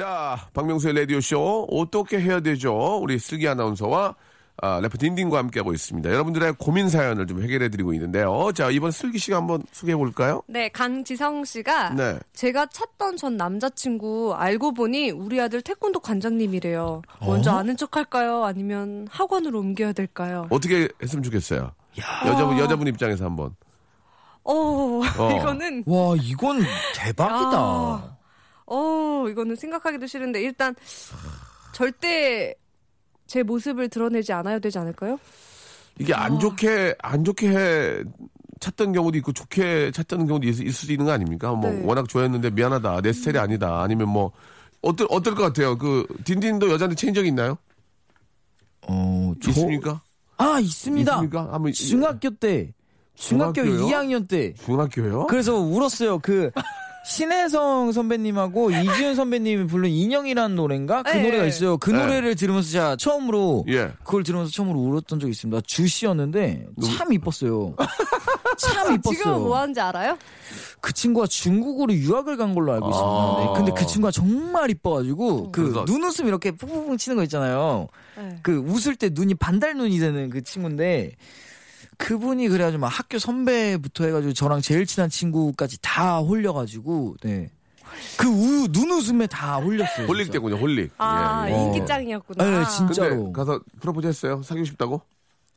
자, 0.00 0.48
박명수의 0.54 0.94
라디오쇼. 0.94 1.66
어떻게 1.70 2.18
해야 2.18 2.40
되죠? 2.40 2.98
우리 3.02 3.18
슬기 3.18 3.46
아나운서와 3.46 4.14
아, 4.62 4.80
래퍼 4.80 4.96
딘딘과 4.96 5.36
함께하고 5.36 5.74
있습니다. 5.74 6.08
여러분들의 6.08 6.54
고민 6.58 6.88
사연을 6.88 7.26
좀 7.26 7.42
해결해드리고 7.42 7.92
있는데요. 7.92 8.50
자, 8.54 8.70
이번 8.70 8.92
슬기 8.92 9.18
씨가 9.18 9.36
한번 9.36 9.62
소개해볼까요? 9.72 10.42
네, 10.46 10.70
강지성 10.70 11.44
씨가 11.44 11.90
네. 11.90 12.18
제가 12.32 12.66
찾던 12.72 13.18
전 13.18 13.36
남자친구 13.36 14.34
알고 14.34 14.72
보니 14.72 15.10
우리 15.10 15.38
아들 15.38 15.60
태권도 15.60 16.00
관장님이래요. 16.00 17.02
먼저 17.20 17.50
아는 17.52 17.76
척 17.76 17.94
할까요? 17.94 18.44
아니면 18.44 19.06
학원으로 19.10 19.58
옮겨야 19.58 19.92
될까요? 19.92 20.46
어떻게 20.48 20.88
했으면 21.02 21.22
좋겠어요? 21.24 21.72
여자분, 22.26 22.58
여자분 22.58 22.86
입장에서 22.86 23.26
한번. 23.26 23.54
어, 24.44 24.54
어. 24.54 25.02
이거는 25.36 25.84
와 25.86 26.14
이건 26.22 26.62
대박이다. 26.94 27.58
아. 27.58 28.19
어, 28.70 29.26
이거는 29.28 29.56
생각하기도 29.56 30.06
싫은데 30.06 30.40
일단 30.42 30.74
절대 31.72 32.54
제 33.26 33.42
모습을 33.42 33.88
드러내지 33.88 34.32
않아야 34.32 34.58
되지 34.58 34.78
않을까요? 34.78 35.18
이게 35.98 36.14
안 36.14 36.38
좋게, 36.38 36.94
안 37.00 37.24
좋게 37.24 37.48
해 37.50 38.02
찾던 38.60 38.92
경우도 38.92 39.18
있고 39.18 39.32
좋게 39.32 39.90
찾던 39.90 40.26
경우도 40.26 40.46
있, 40.46 40.60
있을 40.60 40.72
수 40.72 40.90
있는 40.92 41.06
거 41.06 41.12
아닙니까? 41.12 41.52
뭐 41.52 41.70
네. 41.70 41.82
워낙 41.84 42.08
좋아했는데 42.08 42.50
미안하다. 42.50 43.00
내 43.02 43.12
스타일이 43.12 43.38
아니다. 43.38 43.82
아니면 43.82 44.08
뭐 44.08 44.32
어떨 44.82 45.06
어떨 45.10 45.34
것 45.34 45.42
같아요? 45.42 45.76
그 45.76 46.06
딘딘도 46.24 46.70
여자한테 46.70 46.94
체인 46.94 47.12
적 47.14 47.26
있나요? 47.26 47.58
어, 48.86 49.34
저- 49.42 49.50
있습니까? 49.50 50.02
아 50.36 50.58
있습니다. 50.60 51.12
있습니까? 51.12 51.52
한번 51.52 51.72
중학교 51.72 52.30
때 52.30 52.72
중학교 53.14 53.62
중학교요? 53.62 53.86
2학년 53.88 54.26
때 54.28 54.54
중학교요? 54.54 55.26
그래서 55.26 55.56
울었어요. 55.56 56.18
그 56.20 56.50
신혜성 57.04 57.92
선배님하고 57.92 58.70
이지은 58.72 59.14
선배님이 59.14 59.66
부른 59.66 59.88
인형이라는 59.90 60.54
노래인가? 60.56 61.02
그 61.02 61.10
네. 61.10 61.22
노래가 61.22 61.44
있어요. 61.46 61.78
그 61.78 61.90
네. 61.90 61.98
노래를 61.98 62.36
들으면서 62.36 62.70
제가 62.70 62.96
처음으로 62.96 63.64
예. 63.68 63.90
그걸 64.04 64.22
들으면서 64.22 64.52
처음으로 64.52 64.78
울었던 64.78 65.18
적이 65.20 65.30
있습니다. 65.30 65.62
주씨였는데 65.66 66.66
참 66.96 67.12
이뻤어요. 67.12 67.74
참 68.58 68.94
이뻤어요. 68.94 69.14
지금 69.16 69.32
뭐 69.42 69.56
하는지 69.58 69.80
알아요? 69.80 70.18
그 70.80 70.92
친구가 70.92 71.26
중국으로 71.26 71.92
유학을 71.94 72.36
간 72.36 72.54
걸로 72.54 72.72
알고 72.74 72.88
있습니다. 72.88 73.10
아. 73.10 73.36
네, 73.40 73.52
근데 73.56 73.72
그 73.80 73.86
친구가 73.86 74.10
정말 74.10 74.70
이뻐가지고 74.70 75.52
그 75.52 75.62
그래서- 75.62 75.84
눈웃음 75.86 76.26
이렇게 76.28 76.50
뿡뿡뿡 76.52 76.98
치는 76.98 77.16
거 77.16 77.22
있잖아요. 77.24 77.88
네. 78.16 78.38
그 78.42 78.56
웃을 78.58 78.94
때 78.96 79.08
눈이 79.12 79.34
반달 79.34 79.76
눈이 79.76 79.98
되는 79.98 80.28
그 80.30 80.42
친구인데 80.42 81.12
그분이 82.00 82.48
그래가지고 82.48 82.80
막 82.80 82.88
학교 82.88 83.18
선배부터 83.18 84.04
해가지고 84.06 84.32
저랑 84.32 84.62
제일 84.62 84.86
친한 84.86 85.10
친구까지 85.10 85.78
다 85.82 86.18
홀려가지고 86.18 87.16
네. 87.22 87.50
그 88.16 88.26
우, 88.28 88.68
눈웃음에 88.70 89.26
다 89.26 89.56
홀렸어요. 89.56 90.06
holic. 90.06 90.30
때군요, 90.30 90.56
holic. 90.56 90.92
아, 90.96 91.46
예, 91.48 91.52
예. 91.52 91.62
인기짱이었구나. 91.62 92.42
네, 92.44 92.50
근데 92.50 92.70
진짜. 92.70 92.92
진짜로. 92.94 93.32
가서 93.32 93.60
프로포즈 93.80 94.06
했어요? 94.06 94.40
사귀고 94.42 94.64
싶다고? 94.64 95.02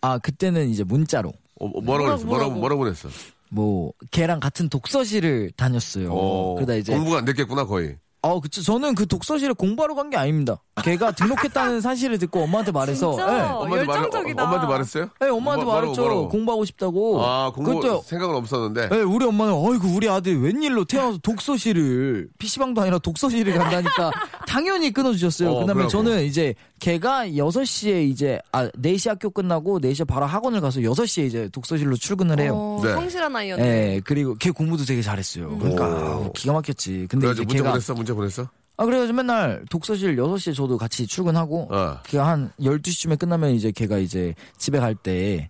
아 0.01 0.17
그때는 0.17 0.67
이제 0.69 0.83
문자로 0.83 1.29
어, 1.29 1.65
어, 1.65 1.81
뭐라고 1.81 2.09
그랬어? 2.09 2.25
뭐라고, 2.25 2.25
뭐라고? 2.25 2.59
뭐라고 2.59 2.81
그랬어? 2.81 3.09
뭐 3.49 3.93
걔랑 4.11 4.39
같은 4.41 4.67
독서실을 4.67 5.51
다녔어요. 5.55 6.11
어, 6.11 6.55
그러다 6.55 6.73
이제 6.75 6.93
공부가 6.93 7.19
안 7.19 7.25
됐겠구나, 7.25 7.65
거의. 7.65 7.95
어, 8.21 8.39
그쵸. 8.41 8.61
저는 8.61 8.95
그 8.95 9.05
독서실에 9.07 9.53
공부하러 9.53 9.95
간 9.95 10.09
게 10.09 10.17
아닙니다. 10.17 10.61
걔가 10.81 11.11
등록했다는 11.11 11.81
사실을 11.81 12.17
듣고 12.17 12.41
엄마한테 12.41 12.71
말해서. 12.71 13.11
진짜? 13.15 13.27
예. 13.37 13.41
어, 13.41 13.57
엄마한테 13.59 13.85
말- 13.85 13.95
열정적이다. 13.97 14.43
엄마한테 14.43 14.67
말했어요? 14.67 15.09
예, 15.23 15.27
엄마한테 15.27 15.65
뭐- 15.65 15.73
뭐라고, 15.73 15.81
말했죠. 15.81 16.01
뭐라고? 16.01 16.29
공부하고 16.29 16.65
싶다고. 16.65 17.23
아, 17.23 17.51
공부 17.51 17.79
그때 17.79 18.01
생각은 18.05 18.35
없었는데. 18.35 18.89
예, 18.91 19.01
우리 19.01 19.23
엄마는 19.25 19.53
어이구 19.53 19.87
우리 19.95 20.09
아들 20.09 20.41
웬일로 20.41 20.85
태어나서 20.85 21.19
독서실을 21.19 22.29
PC방도 22.39 22.81
아니라 22.81 22.97
독서실을 22.97 23.53
간다니까 23.53 24.11
당연히 24.47 24.91
끊어 24.91 25.11
주셨어요. 25.13 25.49
어, 25.49 25.53
그다음에 25.59 25.83
그래갖고. 25.83 25.89
저는 25.91 26.23
이제 26.23 26.55
걔가 26.79 27.27
6시에 27.27 28.09
이제 28.09 28.39
아 28.51 28.67
4시 28.69 29.09
학교 29.09 29.29
끝나고 29.29 29.79
4시에 29.79 30.07
바로 30.07 30.25
학원을 30.25 30.59
가서 30.59 30.79
6시에 30.79 31.27
이제 31.27 31.49
독서실로 31.53 31.95
출근을 31.97 32.39
해요. 32.39 32.53
어, 32.55 32.81
네. 32.83 32.93
성실한 32.93 33.35
아이였네. 33.35 33.63
예, 33.95 34.01
그리고 34.03 34.35
걔 34.35 34.49
공부도 34.49 34.85
되게 34.85 35.01
잘했어요. 35.03 35.55
그러니까 35.59 35.85
아우, 35.85 36.31
기가 36.33 36.53
막혔지. 36.53 37.05
근데 37.09 37.29
이제 37.31 37.41
문자 37.41 37.57
걔가 37.57 37.69
보냈어? 37.71 37.93
문자 37.93 38.13
보냈어? 38.15 38.47
아 38.77 38.85
그래가지고 38.85 39.17
맨날 39.17 39.63
독서실 39.69 40.15
6시에 40.15 40.55
저도 40.55 40.77
같이 40.77 41.05
출근하고 41.05 41.67
어. 41.71 41.97
걔가 42.03 42.27
한 42.27 42.51
12시쯤에 42.59 43.19
끝나면 43.19 43.51
이제 43.51 43.71
걔가 43.71 43.97
이제 43.97 44.33
집에 44.57 44.79
갈 44.79 44.95
때 44.95 45.49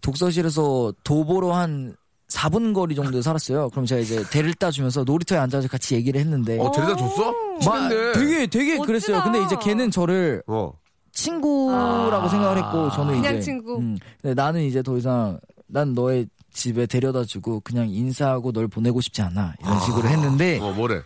독서실에서 0.00 0.92
도보로 1.04 1.52
한 1.52 1.94
4분 2.28 2.72
거리 2.72 2.94
정도 2.94 3.20
살았어요. 3.20 3.68
그럼 3.70 3.84
제가 3.84 4.00
이제 4.00 4.24
대를 4.30 4.54
따주면서 4.54 5.04
놀이터에 5.04 5.36
앉아서 5.38 5.68
같이 5.68 5.94
얘기를 5.94 6.18
했는데 6.18 6.58
어, 6.58 6.70
데려다 6.72 6.96
줬어? 6.96 7.30
막. 7.66 7.88
되게 8.14 8.46
되게 8.46 8.76
멋지다. 8.78 8.86
그랬어요. 8.86 9.22
근데 9.22 9.42
이제 9.44 9.54
걔는 9.60 9.90
저를 9.90 10.42
어. 10.46 10.72
친구라고 11.12 12.28
생각을 12.30 12.56
했고 12.56 12.90
저는 12.92 13.14
그냥 13.20 13.34
이제 13.34 13.40
친구. 13.42 13.76
음, 13.76 13.98
근데 14.22 14.34
나는 14.34 14.62
이제 14.62 14.82
더 14.82 14.96
이상 14.96 15.38
난 15.66 15.92
너의 15.92 16.26
집에 16.54 16.86
데려다주고 16.86 17.60
그냥 17.60 17.88
인사하고 17.90 18.52
널 18.52 18.66
보내고 18.66 19.00
싶지 19.02 19.20
않아 19.22 19.54
이런 19.62 19.80
식으로 19.80 20.08
했는데 20.08 20.58
어, 20.60 20.72
뭐래? 20.72 21.02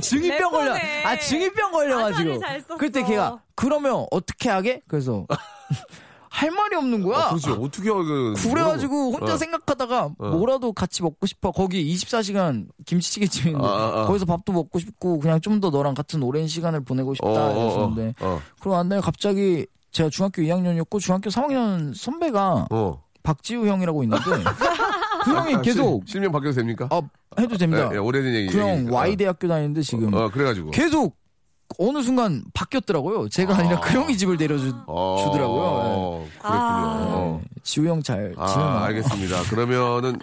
중이병 0.00 0.50
걸려. 0.52 0.74
래퍼네. 0.74 1.04
아 1.04 1.18
중이병 1.18 1.72
걸려가지고. 1.72 2.16
가사를 2.18 2.40
잘 2.40 2.60
썼어. 2.60 2.76
그때 2.78 3.02
걔가 3.04 3.40
그러면 3.54 4.06
어떻게 4.10 4.48
하게? 4.48 4.80
그래서 4.88 5.26
할 6.32 6.50
말이 6.52 6.76
없는 6.76 7.02
거야. 7.02 7.24
아, 7.24 7.28
그렇지. 7.30 7.50
어떻게 7.50 7.90
그. 7.90 8.34
그래가지고 8.40 9.10
혼자 9.12 9.34
어. 9.34 9.36
생각하다가 9.36 10.10
어. 10.16 10.28
뭐라도 10.30 10.72
같이 10.72 11.02
먹고 11.02 11.26
싶어. 11.26 11.50
거기 11.50 11.92
24시간 11.94 12.68
김치찌개집인데 12.86 13.58
아, 13.58 13.68
아, 13.68 14.02
아. 14.02 14.06
거기서 14.06 14.26
밥도 14.26 14.52
먹고 14.52 14.78
싶고 14.78 15.18
그냥 15.18 15.40
좀 15.40 15.60
더 15.60 15.70
너랑 15.70 15.92
같은 15.94 16.22
오랜 16.22 16.46
시간을 16.46 16.84
보내고 16.84 17.14
싶다 17.14 17.28
어, 17.28 17.32
어, 17.34 17.50
어, 17.50 17.64
이랬었는데 17.64 18.14
어. 18.20 18.40
그러고 18.60 18.76
왔는데 18.76 19.00
갑자기 19.02 19.66
제가 19.90 20.08
중학교 20.08 20.40
2학년이었고 20.42 21.00
중학교 21.00 21.28
3학년 21.28 21.94
선배가 21.94 22.68
어. 22.70 23.02
박지우 23.24 23.66
형이라고 23.66 24.02
있는데 24.04 24.22
그 25.24 25.30
형이 25.34 25.54
아, 25.56 25.60
계속 25.62 26.02
실, 26.06 26.12
실명 26.12 26.32
바뀌어도 26.32 26.56
됩니까? 26.56 26.88
아 26.90 27.00
해도 27.38 27.56
됩니다. 27.56 27.88
예, 27.90 27.94
예, 27.94 27.98
오래된 27.98 28.34
얘기. 28.34 28.48
그형 28.48 28.70
얘기니까. 28.70 28.96
Y 28.96 29.16
대학교 29.16 29.48
다니는데 29.48 29.82
지금 29.82 30.12
어, 30.14 30.28
그래가지고. 30.30 30.70
계속 30.70 31.16
어느 31.78 32.02
순간 32.02 32.42
바뀌었더라고요. 32.52 33.28
제가 33.28 33.56
아 33.56 33.62
니라 33.62 33.80
그 33.80 33.92
형이 33.94 34.16
집을 34.16 34.36
내려주, 34.36 34.74
어, 34.86 35.24
주더라고요. 35.24 36.26
그랬군요. 36.40 36.58
어. 36.58 37.40
네. 37.42 37.48
지우 37.62 37.86
형잘 37.86 38.34
지내나. 38.34 38.42
아, 38.42 38.84
알겠습니다. 38.86 39.42
그러면은 39.50 40.18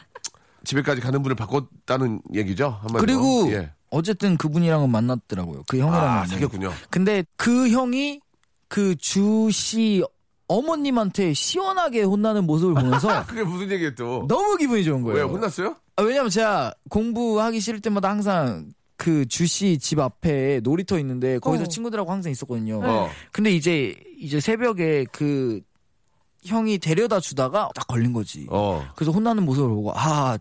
집에까지 0.65 0.99
가는 0.99 1.23
분을 1.23 1.36
바꿨다는 1.36 2.21
얘기죠? 2.33 2.77
한마디로. 2.81 2.99
그리고 2.99 3.51
예. 3.53 3.71
어쨌든 3.89 4.36
그분이랑은 4.38 4.89
만났더라고요. 4.89 5.63
그 5.67 5.77
형이랑 5.79 6.05
아, 6.05 6.25
사귀었군요. 6.25 6.73
근데 6.89 7.23
그 7.38 7.69
형이 7.69 8.19
그 8.67 8.95
주씨 8.97 10.03
어머님한테 10.47 11.33
시원하게 11.33 12.03
혼나는 12.03 12.45
모습을 12.45 12.73
보면서 12.73 13.25
그게 13.27 13.43
무슨 13.43 13.69
얘기예요 13.71 13.95
또? 13.95 14.25
너무 14.27 14.55
기분이 14.57 14.83
좋은 14.83 15.03
왜 15.03 15.13
거예요. 15.13 15.27
혼났어요? 15.27 15.75
아, 15.97 16.03
왜냐면 16.03 16.29
제가 16.29 16.73
공부하기 16.89 17.60
싫을 17.60 17.81
때마다 17.81 18.10
항상 18.10 18.71
그 18.95 19.25
주씨 19.27 19.77
집 19.77 19.99
앞에 19.99 20.62
놀이터 20.63 20.97
있는데 20.99 21.39
거기서 21.39 21.63
어. 21.63 21.67
친구들하고 21.67 22.12
항상 22.12 22.31
있었거든요. 22.31 22.81
어. 22.83 23.10
근데 23.31 23.51
이제 23.51 23.95
이제 24.17 24.39
새벽에 24.39 25.05
그 25.12 25.62
형이 26.45 26.77
데려다 26.77 27.19
주다가 27.19 27.69
딱 27.75 27.88
걸린 27.88 28.13
거지. 28.13 28.47
어. 28.49 28.83
그래서 28.95 29.12
혼나는 29.12 29.43
모습을 29.43 29.69
보고 29.69 29.91
아 29.93 30.38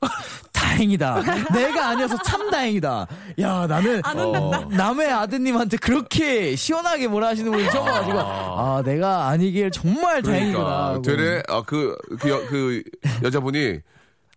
다행이다. 0.56 1.22
내가 1.52 1.88
아니어서 1.88 2.16
참 2.24 2.50
다행이다. 2.50 3.06
야 3.40 3.66
나는 3.66 4.02
어, 4.04 4.66
남의 4.70 5.10
아드님한테 5.12 5.76
그렇게 5.76 6.56
시원하게 6.56 7.08
뭐라 7.08 7.28
하시는 7.28 7.50
분이 7.52 7.70
처음 7.70 7.84
봐가지고 7.84 8.18
아 8.18 8.82
내가 8.84 9.28
아니길 9.28 9.70
정말 9.70 10.22
다행이구나. 10.22 10.98
그러니까 11.00 11.02
되레 11.02 11.42
아 11.48 11.62
그그 11.62 11.96
그, 12.18 12.46
그 12.48 12.82
여자분이 13.22 13.80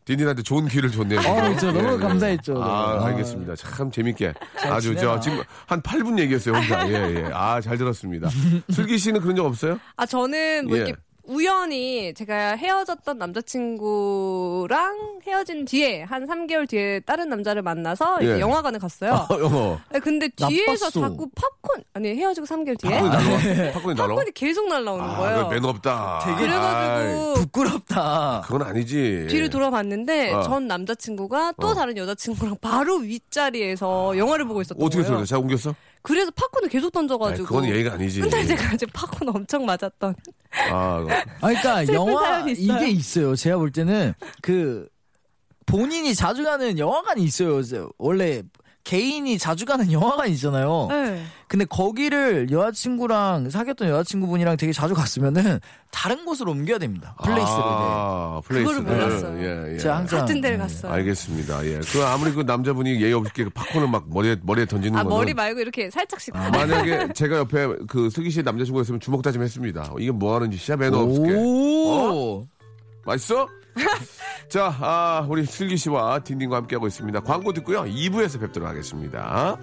딘딘한테 0.05 0.41
좋은 0.41 0.67
기회를 0.67 0.89
줬네요. 0.91 1.19
어, 1.19 1.55
저 1.59 1.71
너무 1.71 1.89
예, 1.89 1.93
예. 1.93 1.97
감사했죠. 1.97 2.63
아, 2.63 2.97
네. 2.99 3.05
알겠습니다. 3.05 3.55
참 3.55 3.91
재밌게. 3.91 4.33
아주 4.63 4.95
지내나. 4.95 5.01
저 5.01 5.19
지금 5.19 5.43
한 5.67 5.81
8분 5.83 6.17
얘기했어요, 6.17 6.55
혼자. 6.55 6.89
예, 6.89 6.93
예. 7.15 7.29
아, 7.31 7.61
잘 7.61 7.77
들었습니다. 7.77 8.27
슬기 8.73 8.97
씨는 8.97 9.21
그런 9.21 9.35
적 9.35 9.45
없어요? 9.45 9.79
아 9.95 10.07
저는 10.07 10.67
뭐 10.67 10.77
예. 10.77 10.81
이렇게 10.81 10.95
우연히 11.29 12.11
제가 12.15 12.55
헤어졌던 12.55 13.19
남자친구랑 13.19 15.19
헤어진 15.27 15.63
뒤에 15.65 16.01
한 16.01 16.25
3개월 16.25 16.67
뒤에 16.67 17.01
다른 17.01 17.29
남자를 17.29 17.61
만나서 17.61 18.19
이제 18.23 18.37
예. 18.37 18.39
영화관에 18.39 18.79
갔어요. 18.79 19.27
어. 19.29 19.79
네, 19.91 19.99
근데 19.99 20.27
뒤에서 20.29 20.87
나빴어. 20.87 21.09
자꾸 21.09 21.29
팝콘 21.35 21.83
아니 21.93 22.15
헤어지고 22.15 22.47
3개월 22.47 22.79
뒤에 22.79 22.99
팝콘이 22.99 23.09
날라와? 23.11 23.71
팝콘이 23.73 23.93
날라와? 23.95 24.15
팝콘이 24.15 24.31
계속 24.33 24.67
날라오는 24.67 25.05
아, 25.05 25.17
거예요. 25.17 25.47
그 25.49 25.53
매너 25.53 25.67
없다. 25.69 26.35
그래가지고 26.35 27.33
부끄럽다. 27.35 28.41
그건 28.45 28.63
아니지. 28.63 29.27
뒤를 29.29 29.51
돌아봤는데 29.51 30.33
어. 30.33 30.41
전 30.41 30.67
남자친구가 30.67 31.53
또 31.61 31.67
어. 31.67 31.73
다른 31.75 31.95
여자친구랑 31.95 32.57
바로 32.59 32.95
윗자리에서 32.95 34.17
영화를 34.17 34.45
보고 34.45 34.61
있었던 34.61 34.83
어떻게 34.83 35.03
거예요. 35.03 35.17
소리가 35.19 35.25
잘 35.25 35.37
옮겼어? 35.37 35.75
그래서 36.01 36.31
팝콘을 36.31 36.69
계속 36.69 36.87
아니, 36.87 36.91
던져가지고. 37.07 37.47
그건 37.47 37.65
예의가 37.65 37.93
아니지. 37.93 38.21
근데 38.21 38.45
제가 38.45 38.71
아직 38.71 38.91
팝콘 38.93 39.29
엄청 39.29 39.65
맞았던. 39.65 40.15
아. 40.71 41.05
아, 41.41 41.53
그러니까 41.53 41.93
영화. 41.93 42.39
이게 42.47 42.89
있어요. 42.89 43.35
제가 43.35 43.57
볼 43.57 43.71
때는 43.71 44.13
그 44.41 44.87
본인이 45.65 46.15
자주 46.15 46.43
가는 46.43 46.77
영화관이 46.79 47.23
있어요. 47.23 47.59
이제 47.59 47.83
원래 47.97 48.41
개인이 48.89 49.37
자주 49.37 49.65
가는 49.67 49.91
영화관 49.91 50.29
있잖아요. 50.29 50.87
네. 50.89 51.23
근데 51.47 51.63
거기를 51.65 52.49
여자친구랑 52.49 53.51
사귀었던 53.51 53.87
여자친구분이랑 53.87 54.57
되게 54.57 54.73
자주 54.73 54.95
갔으면은 54.95 55.59
다른 55.91 56.25
곳으로 56.25 56.51
옮겨야 56.53 56.79
됩니다. 56.79 57.15
플레이스를. 57.23 57.45
아, 57.47 58.41
플레이스를. 58.43 58.83
그거를 58.83 58.97
몰랐어요. 58.97 59.39
예, 59.39 59.67
예. 59.67 59.71
네. 59.73 59.77
제가 59.77 59.97
항상 59.97 60.21
같은 60.21 60.41
데를 60.41 60.57
네. 60.57 60.63
갔어요. 60.63 60.91
알겠습니다. 60.91 61.65
예. 61.67 61.79
그 61.91 62.03
아무리 62.03 62.31
그 62.31 62.41
남자분이 62.41 62.99
예의 62.99 63.13
없게 63.13 63.43
그 63.43 63.51
팝콘을 63.51 63.87
막 63.89 64.09
머리에 64.09 64.37
머리에 64.41 64.65
던지는 64.65 64.97
아, 64.97 65.03
거는 65.03 65.15
머리 65.15 65.35
말고 65.35 65.59
이렇게 65.59 65.91
살짝씩. 65.91 66.33
만약에 66.33 67.13
제가 67.13 67.37
옆에 67.37 67.67
그 67.87 68.09
슬기 68.09 68.31
씨의 68.31 68.43
남자친구가 68.43 68.81
있으면 68.81 68.99
주먹 68.99 69.21
다짐 69.21 69.43
했습니다. 69.43 69.93
이게 69.99 70.09
뭐 70.09 70.33
하는 70.33 70.49
짓이야 70.49 70.77
매너 70.77 70.97
없게. 70.97 71.35
오. 71.35 72.47
맛있어? 73.05 73.47
자, 74.49 74.75
아, 74.81 75.25
우리 75.29 75.45
슬기 75.45 75.77
씨와 75.77 76.19
딘딘과 76.19 76.57
함께하고 76.57 76.87
있습니다. 76.87 77.19
광고 77.21 77.53
듣고요. 77.53 77.83
2부에서 77.83 78.39
뵙도록 78.39 78.67
하겠습니다. 78.67 79.57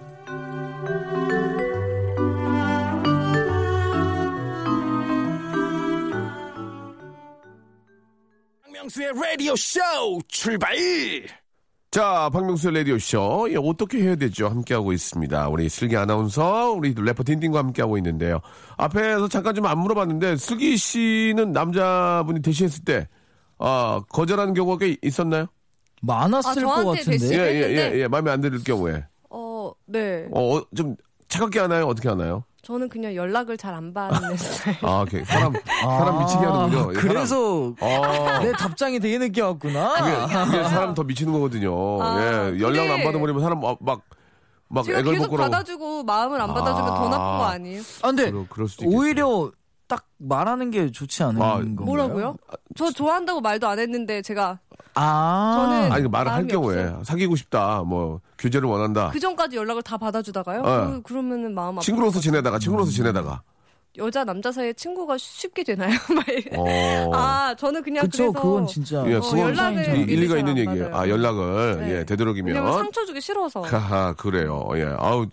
박명수의 8.65 9.13
라디오 9.15 9.55
쇼 9.57 9.81
출발! 10.29 10.77
자, 11.91 12.29
박명수의 12.33 12.75
라디오 12.75 12.99
쇼. 12.99 13.47
예, 13.51 13.57
어떻게 13.57 13.99
해야 14.03 14.17
되죠? 14.17 14.49
함께하고 14.49 14.93
있습니다. 14.93 15.49
우리 15.49 15.69
슬기 15.69 15.97
아나운서, 15.97 16.73
우리 16.73 16.95
래퍼 16.97 17.23
딘딘과 17.25 17.59
함께하고 17.59 17.97
있는데요. 17.99 18.41
앞에서 18.77 19.29
잠깐 19.29 19.55
좀 19.55 19.65
안 19.67 19.79
물어봤는데, 19.79 20.37
슬기 20.37 20.77
씨는 20.77 21.53
남자분이 21.53 22.43
대시했을 22.43 22.85
때, 22.85 23.09
아, 23.59 24.01
거절하는 24.09 24.55
경우가 24.55 24.79
꽤 24.79 24.97
있었나요? 25.03 25.47
많았을 26.03 26.65
아, 26.67 26.83
것 26.83 26.85
같은데. 26.97 27.29
예, 27.35 27.55
예, 27.55 27.77
예, 27.95 27.99
예. 28.01 28.09
마음에 28.09 28.31
안 28.31 28.41
들 28.41 28.63
경우에. 28.63 29.05
어, 29.31 29.73
네. 29.87 30.27
어, 30.33 30.57
어, 30.59 30.63
좀 30.75 30.95
차갑게 31.29 31.59
하나요? 31.61 31.87
어떻게 31.87 32.09
하나요? 32.09 32.45
저는 32.63 32.89
그냥 32.89 33.15
연락을 33.15 33.57
잘 33.57 33.75
안 33.75 33.95
받는 33.95 34.37
스타일. 34.37 34.77
아, 34.83 35.03
오케이. 35.03 35.25
사람, 35.25 35.53
사람 35.81 36.19
미치게 36.19 36.45
하는군요. 36.45 36.91
예, 36.91 36.99
그래서 36.99 37.73
사람. 37.79 38.03
어. 38.11 38.39
내 38.41 38.53
답장이 38.53 38.99
되게 39.01 39.19
늦게 39.19 39.41
왔구나. 39.41 39.95
이게, 40.01 40.35
이게 40.59 40.65
사람 40.69 40.93
더 40.95 41.03
미치는 41.05 41.33
거거든요. 41.33 42.03
아, 42.03 42.21
예. 42.21 42.59
연락을 42.61 42.91
안 42.93 43.05
받아버리면 43.05 43.41
사람 43.43 43.61
막, 43.61 43.79
막, 43.81 44.03
막 44.69 44.89
애걸 44.89 45.15
계속. 45.15 45.37
받아주고 45.37 46.03
마음을 46.03 46.41
안 46.41 46.53
받아주면 46.53 46.87
더 46.89 47.09
나쁜 47.09 47.17
거 47.17 47.45
아니에요? 47.45 47.83
아, 48.03 48.07
근데 48.09 48.31
그럴, 48.33 48.47
그럴. 48.49 48.69
오히려 48.85 49.51
딱 49.89 50.07
말하는 50.19 50.71
게 50.71 50.91
좋지 50.91 51.23
않은 51.23 51.41
아, 51.41 51.55
건가요? 51.55 51.85
뭐라고요? 51.87 52.37
저 52.77 52.91
좋아한다고 52.91 53.41
말도 53.41 53.69
안 53.69 53.79
했는데 53.79 54.21
제가 54.23 54.59
아, 54.95 55.57
저는- 55.89 55.93
아니, 55.93 56.03
그 56.05 56.09
말을 56.09 56.33
할 56.33 56.47
경우에 56.47 56.83
없어요. 56.85 57.05
사귀고 57.05 57.37
싶다, 57.37 57.83
뭐, 57.83 58.21
교제를 58.39 58.67
원한다. 58.69 59.11
그 59.13 59.21
전까지 59.21 59.57
연락을 59.57 59.83
다 59.83 59.99
받아주다가요? 59.99 60.61
어. 60.63 60.87
그, 60.87 61.03
그러면은 61.03 61.55
마음. 61.55 61.79
친구로서 61.81 62.19
지내다가, 62.19 62.59
친구로서 62.59 62.91
지내다가. 62.91 63.43
여자 63.99 64.25
남자 64.25 64.53
사이에 64.53 64.73
친구가 64.73 65.17
쉽게 65.19 65.65
되나요? 65.65 65.97
어. 66.57 67.11
아 67.15 67.55
저는 67.59 67.83
그냥 67.83 68.05
그쵸, 68.05 68.31
그래서 68.33 68.41
그건 68.43 68.67
진짜. 68.67 69.05
예, 69.09 69.15
어, 69.15 69.21
그건 69.21 69.39
연락을 69.41 69.99
이- 70.09 70.13
일리가 70.13 70.39
있는 70.39 70.59
얘기예요. 70.59 70.91
아, 70.95 71.09
연락을, 71.09 71.79
네. 71.81 71.91
예, 71.99 72.05
되도록이면. 72.05 72.73
상처 72.75 73.05
주기 73.07 73.21
싫어서. 73.21 73.63
하하, 73.63 74.13
그래요. 74.15 74.69
예. 74.75 74.95
아우, 74.99 75.27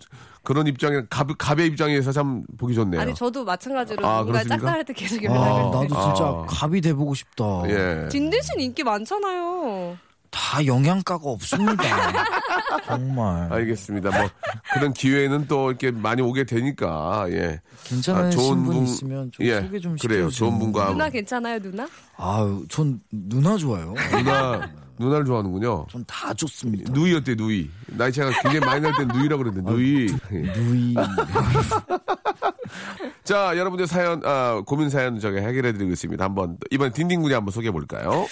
그런 0.43 0.67
입장에, 0.67 1.01
갑, 1.09 1.27
갑의 1.37 1.67
입장에서 1.67 2.11
참 2.11 2.43
보기 2.57 2.73
좋네요. 2.75 2.99
아니 2.99 3.13
저도 3.13 3.45
마찬가지로 3.45 4.05
아, 4.05 4.23
그렇습니까? 4.23 4.55
짝사할 4.57 4.83
때 4.85 4.93
계속 4.93 5.19
아, 5.21 5.23
연락을 5.23 5.63
나도 5.63 5.83
해. 5.83 5.87
진짜 5.87 6.23
아. 6.25 6.45
갑이 6.47 6.81
돼보고 6.81 7.13
싶다. 7.13 7.43
예. 7.67 8.07
딘딘 8.09 8.41
씨는 8.41 8.63
인기 8.65 8.83
많잖아요. 8.83 9.97
다 10.33 10.65
영양가가 10.65 11.21
없습니다. 11.23 11.83
정말. 12.87 13.51
알겠습니다. 13.53 14.09
뭐, 14.19 14.29
그런 14.73 14.93
기회는 14.93 15.47
또 15.47 15.69
이렇게 15.69 15.91
많이 15.91 16.21
오게 16.21 16.43
되니까, 16.45 17.27
예. 17.29 17.61
괜찮은 17.83 18.25
아, 18.25 18.29
좋은 18.31 18.63
분 18.63 18.73
분- 18.75 18.83
있으면 18.83 19.31
좀 19.31 19.45
예, 19.45 19.61
소개 19.61 19.79
좀 19.79 19.95
그래요. 20.01 20.29
시켜주세요. 20.29 20.49
좋은 20.49 20.59
분과 20.59 20.89
누나 20.91 21.09
괜찮아요 21.09 21.59
누나? 21.59 21.87
아유, 22.17 22.65
전 22.69 22.99
누나 23.11 23.57
좋아요. 23.57 23.93
누나, 24.11 24.69
누나를 24.97 25.25
좋아하는군요. 25.25 25.85
전 25.91 26.03
다 26.07 26.33
좋습니다. 26.33 26.91
누이 26.91 27.13
어때, 27.15 27.35
누이? 27.35 27.69
나이 27.87 28.11
차가 28.11 28.31
굉장히 28.41 28.59
많이 28.65 28.81
날 28.81 28.93
때 28.97 29.05
누이라고 29.05 29.43
그러는데, 29.43 29.71
누이. 29.71 30.07
예. 30.31 30.37
누이. 30.53 30.95
자, 33.23 33.57
여러분들 33.57 33.87
사연, 33.87 34.21
아, 34.25 34.61
고민 34.65 34.89
사연 34.89 35.19
저기 35.19 35.37
해결해드리고 35.37 35.91
있습니다. 35.91 36.23
한번, 36.23 36.57
이번에 36.71 36.91
딘딘군이 36.91 37.33
한번 37.33 37.51
소개해 37.51 37.71
볼까요? 37.71 38.27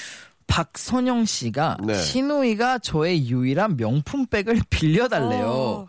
박선영 0.52 1.24
씨가 1.24 1.78
네. 1.82 1.94
시누이가 1.94 2.80
저의 2.80 3.30
유일한 3.30 3.78
명품백을 3.78 4.62
빌려달래요. 4.70 5.46
어. 5.48 5.88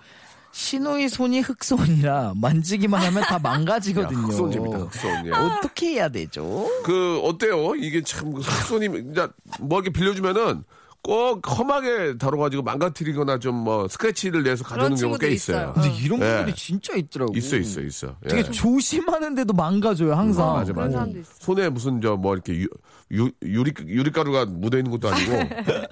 시누이 0.53 1.09
손이 1.09 1.41
흑손이라 1.41 2.35
만지기만 2.37 3.03
하면 3.03 3.23
다 3.25 3.39
망가지거든요. 3.41 4.21
흑손 4.29 4.53
재밌다, 4.53 4.79
흑손. 4.79 5.27
예. 5.27 5.31
어떻게 5.33 5.95
해야 5.95 6.09
되죠? 6.11 6.69
그, 6.85 7.19
어때요? 7.25 7.75
이게 7.75 8.03
참, 8.03 8.35
흑손이, 8.35 9.11
이제 9.11 9.27
뭐 9.61 9.81
이렇게 9.81 9.91
빌려주면은 9.91 10.63
꼭 11.03 11.41
험하게 11.59 12.17
다뤄가지고 12.19 12.63
망가뜨리거나 12.63 13.39
좀 13.39 13.63
뭐 13.63 13.87
스크래치를 13.89 14.43
내서 14.45 14.65
가져오는 14.65 14.97
경우가 14.97 15.19
꽤 15.19 15.31
있어요. 15.33 15.57
있어요. 15.57 15.73
근데 15.75 15.91
이런 16.03 16.21
예. 16.23 16.37
분들이 16.37 16.55
진짜 16.57 16.95
있더라고. 16.95 17.37
있어, 17.37 17.57
있어, 17.57 17.81
있어. 17.81 18.17
예. 18.25 18.29
되게 18.29 18.43
조심하는데도 18.51 19.53
망가져요, 19.53 20.15
항상. 20.15 20.49
어, 20.49 20.55
맞아, 20.59 20.73
맞아. 20.73 21.07
손에 21.39 21.69
무슨 21.69 22.01
저 22.01 22.17
뭐 22.17 22.35
이렇게 22.35 22.55
유, 22.55 22.69
유, 23.13 23.31
유리, 23.43 23.73
유리가루가 23.85 24.47
묻어 24.47 24.79
있는 24.79 24.91
것도 24.93 25.09
아니고 25.09 25.33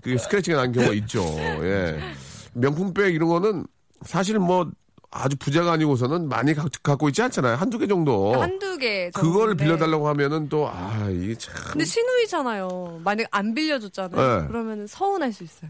그게 0.03 0.17
스크래치가 0.19 0.57
난 0.63 0.73
경우가 0.73 0.95
있죠. 0.95 1.25
예. 1.63 1.99
명품백 2.55 3.15
이런 3.15 3.29
거는 3.29 3.67
사실 4.03 4.39
뭐 4.39 4.71
아주 5.13 5.37
부자가 5.37 5.73
아니고서는 5.73 6.29
많이 6.29 6.55
가- 6.55 6.69
갖고 6.85 7.09
있지 7.09 7.21
않잖아요. 7.23 7.57
한두 7.57 7.79
개 7.79 7.87
정도. 7.89 8.41
한두 8.41 8.79
개. 8.79 9.11
그거를 9.11 9.57
정도인데. 9.57 9.65
빌려달라고 9.65 10.07
하면은 10.09 10.49
또, 10.49 10.69
아, 10.69 11.09
이게 11.11 11.35
참. 11.35 11.53
근데 11.73 11.85
시누이잖아요. 11.85 13.01
만약 13.03 13.27
안 13.33 13.53
빌려줬잖아요. 13.53 14.41
네. 14.43 14.47
그러면 14.47 14.87
서운할 14.87 15.33
수 15.33 15.43
있어요. 15.43 15.69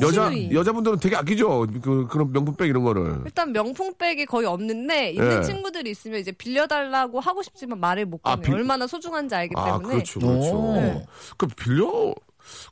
여자, 0.00 0.30
시누이. 0.30 0.54
여자분들은 0.54 1.00
되게 1.00 1.16
아끼죠. 1.16 1.66
그, 1.82 2.06
그런 2.08 2.30
명품백 2.32 2.68
이런 2.68 2.84
거를. 2.84 3.16
일단 3.24 3.50
명품백이 3.52 4.26
거의 4.26 4.46
없는데 4.46 5.10
있는 5.10 5.38
예. 5.38 5.42
친구들이 5.42 5.90
있으면 5.90 6.20
이제 6.20 6.30
빌려달라고 6.30 7.18
하고 7.18 7.42
싶지만 7.42 7.80
말을 7.80 8.06
못 8.06 8.20
아, 8.22 8.36
꺼내요. 8.36 8.42
빌- 8.44 8.54
얼마나 8.54 8.86
소중한지 8.86 9.34
알기 9.34 9.54
아, 9.56 9.64
때문에. 9.64 9.88
그렇죠, 9.94 10.20
그렇죠. 10.20 10.56
오. 10.56 10.74
네. 10.74 11.06
그 11.36 11.46
빌려, 11.48 12.14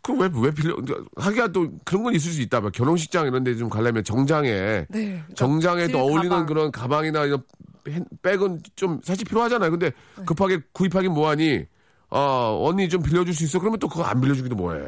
그럼 0.02 0.20
왜, 0.20 0.30
왜 0.34 0.50
빌려, 0.52 0.76
하기가 1.16 1.48
또 1.52 1.70
그런 1.84 2.02
건 2.02 2.14
있을 2.14 2.32
수 2.32 2.40
있다. 2.42 2.60
막 2.60 2.72
결혼식장 2.72 3.26
이런 3.26 3.42
데 3.44 3.56
좀 3.56 3.68
가려면 3.68 4.04
정장에. 4.04 4.50
네. 4.50 4.86
그러니까 4.90 5.26
정장에 5.34 5.82
또질 5.88 5.96
어울리는 5.96 6.28
가방. 6.30 6.46
그런 6.46 6.70
가방이나 6.72 7.24
이런 7.24 7.42
핸- 7.88 8.04
백은 8.22 8.62
좀 8.76 9.00
사실 9.02 9.24
필요하잖아요. 9.24 9.70
근데 9.70 9.90
네. 10.16 10.24
급하게 10.24 10.60
구입하긴 10.72 11.12
뭐하니, 11.12 11.64
어, 12.10 12.58
언니 12.68 12.88
좀 12.88 13.02
빌려줄 13.02 13.34
수 13.34 13.44
있어? 13.44 13.58
그러면 13.58 13.78
또 13.78 13.88
그거 13.88 14.02
안 14.04 14.20
빌려주기도 14.20 14.54
뭐해. 14.54 14.80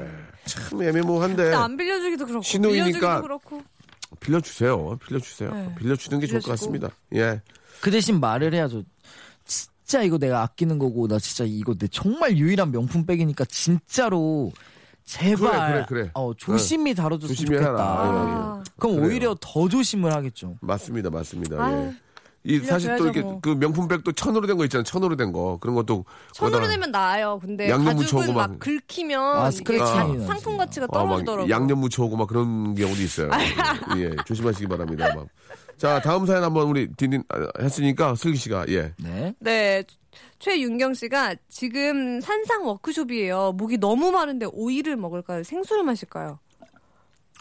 참 0.44 0.82
애매모호한데. 0.82 1.54
안 1.54 1.76
빌려주기도 1.76 2.26
그렇고 2.26 2.42
그렇고 3.22 3.62
빌려주세요. 4.20 4.98
빌려주세요. 5.06 5.52
네. 5.54 5.74
빌려주는 5.78 6.20
게 6.20 6.26
좋을 6.26 6.40
것 6.40 6.44
빌려주고. 6.46 6.50
같습니다. 6.50 6.88
예. 7.14 7.40
그 7.80 7.90
대신 7.90 8.20
말을 8.20 8.54
해야죠. 8.54 8.82
진짜 9.44 10.02
이거 10.02 10.18
내가 10.18 10.42
아끼는 10.42 10.78
거고 10.78 11.08
나 11.08 11.18
진짜 11.18 11.44
이거 11.46 11.74
내 11.74 11.86
정말 11.88 12.36
유일한 12.36 12.70
명품 12.70 13.04
백이니까 13.06 13.44
진짜로 13.46 14.52
제발 15.04 15.36
그래, 15.36 15.70
그래, 15.70 15.84
그래. 16.02 16.10
어, 16.14 16.32
조심히 16.34 16.94
다뤄줬으면 16.94 17.28
조심히 17.36 17.58
좋겠다. 17.58 17.70
해라. 17.72 18.04
예, 18.04 18.30
예. 18.30 18.34
아, 18.34 18.62
그럼 18.78 18.96
그래요. 18.96 19.06
오히려 19.08 19.36
더 19.40 19.68
조심을 19.68 20.12
하겠죠. 20.14 20.56
맞습니다. 20.60 21.10
맞습니다. 21.10 21.62
아유, 21.62 21.74
예. 21.90 21.94
이 22.46 22.58
사실 22.60 22.94
또 22.96 23.08
이게 23.08 23.20
뭐. 23.22 23.40
그 23.40 23.50
명품백도 23.50 24.12
천으로 24.12 24.46
된 24.46 24.56
거 24.58 24.64
있잖아요. 24.64 24.84
천으로 24.84 25.16
된 25.16 25.32
거. 25.32 25.56
그런 25.60 25.74
것도 25.74 26.04
천으로 26.32 26.68
되면 26.68 26.90
나아요. 26.90 27.38
근데 27.40 27.70
양념 27.70 27.96
가죽은 27.96 28.34
막 28.34 28.50
막- 28.50 28.58
긁히면 28.58 29.36
아, 29.36 29.48
이게 29.48 29.56
스크래치 29.58 29.86
상- 29.86 30.12
나지. 30.12 30.26
상품 30.26 30.56
가치가 30.58 30.86
어, 30.88 30.88
막 30.92 31.08
떨어지더라고요. 31.08 31.50
양념 31.50 31.78
묻혀오고 31.80 32.16
막 32.16 32.26
그런 32.28 32.74
경우도 32.74 33.00
있어요. 33.02 33.30
예, 33.96 34.10
조심하시기 34.26 34.66
바랍니다. 34.66 35.14
막. 35.14 35.26
자, 35.76 36.00
다음 36.00 36.26
사연 36.26 36.44
한번 36.44 36.68
우리 36.68 36.92
딘딘 36.92 37.24
아, 37.28 37.62
했으니까 37.62 38.14
슬기 38.14 38.36
씨가 38.36 38.66
예. 38.68 38.92
네. 38.98 39.34
네. 39.38 39.84
최윤경 40.38 40.94
씨가 40.94 41.36
지금 41.48 42.20
산상 42.20 42.66
워크숍이에요. 42.66 43.52
목이 43.52 43.78
너무 43.78 44.10
마른데 44.10 44.46
오이를 44.52 44.96
먹을까요? 44.96 45.42
생수를 45.42 45.82
마실까요? 45.82 46.38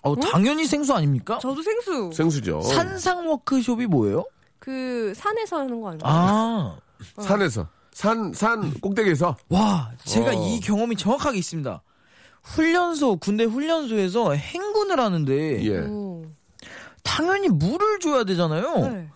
어, 0.04 0.15
당연히 0.17 0.65
생수 0.65 0.93
아닙니까? 0.93 1.39
저도 1.39 1.62
생수. 1.62 2.12
생수죠. 2.13 2.62
산상 2.62 3.28
워크숍이 3.28 3.88
뭐예요? 3.88 4.26
그 4.60 5.13
산에서 5.15 5.60
하는 5.60 5.82
거 5.82 5.89
아닌가요? 5.89 6.12
아. 6.13 6.78
산에서 7.22 7.67
산, 7.91 8.34
산 8.34 8.74
꼭대기에서 8.80 9.36
와, 9.50 9.91
제가 10.04 10.32
어. 10.32 10.48
이 10.48 10.60
경험이 10.60 10.96
정확하게 10.96 11.38
있습니다. 11.38 11.82
훈련소, 12.43 13.17
군대 13.17 13.43
훈련소에서 13.46 14.34
행군을 14.34 15.00
하는데 15.00 15.63
예. 15.63 15.80
오. 15.80 16.26
당연히 17.04 17.50
물을 17.50 18.00
줘야 18.00 18.24
되잖아요. 18.24 18.78
네. 18.89 19.10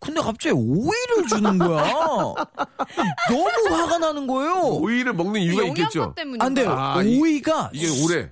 근데 0.00 0.20
갑자기 0.20 0.54
오이를 0.54 1.26
주는 1.28 1.58
거야. 1.58 1.82
너무 3.28 3.74
화가 3.74 3.98
나는 3.98 4.26
거예요. 4.26 4.60
오이를 4.80 5.12
먹는 5.12 5.40
이유가 5.40 5.64
있겠죠. 5.64 6.14
안 6.38 6.54
돼요. 6.54 6.70
아, 6.70 7.02
이- 7.02 7.18
오이가 7.20 7.70
이게 7.72 7.88
오래. 8.04 8.30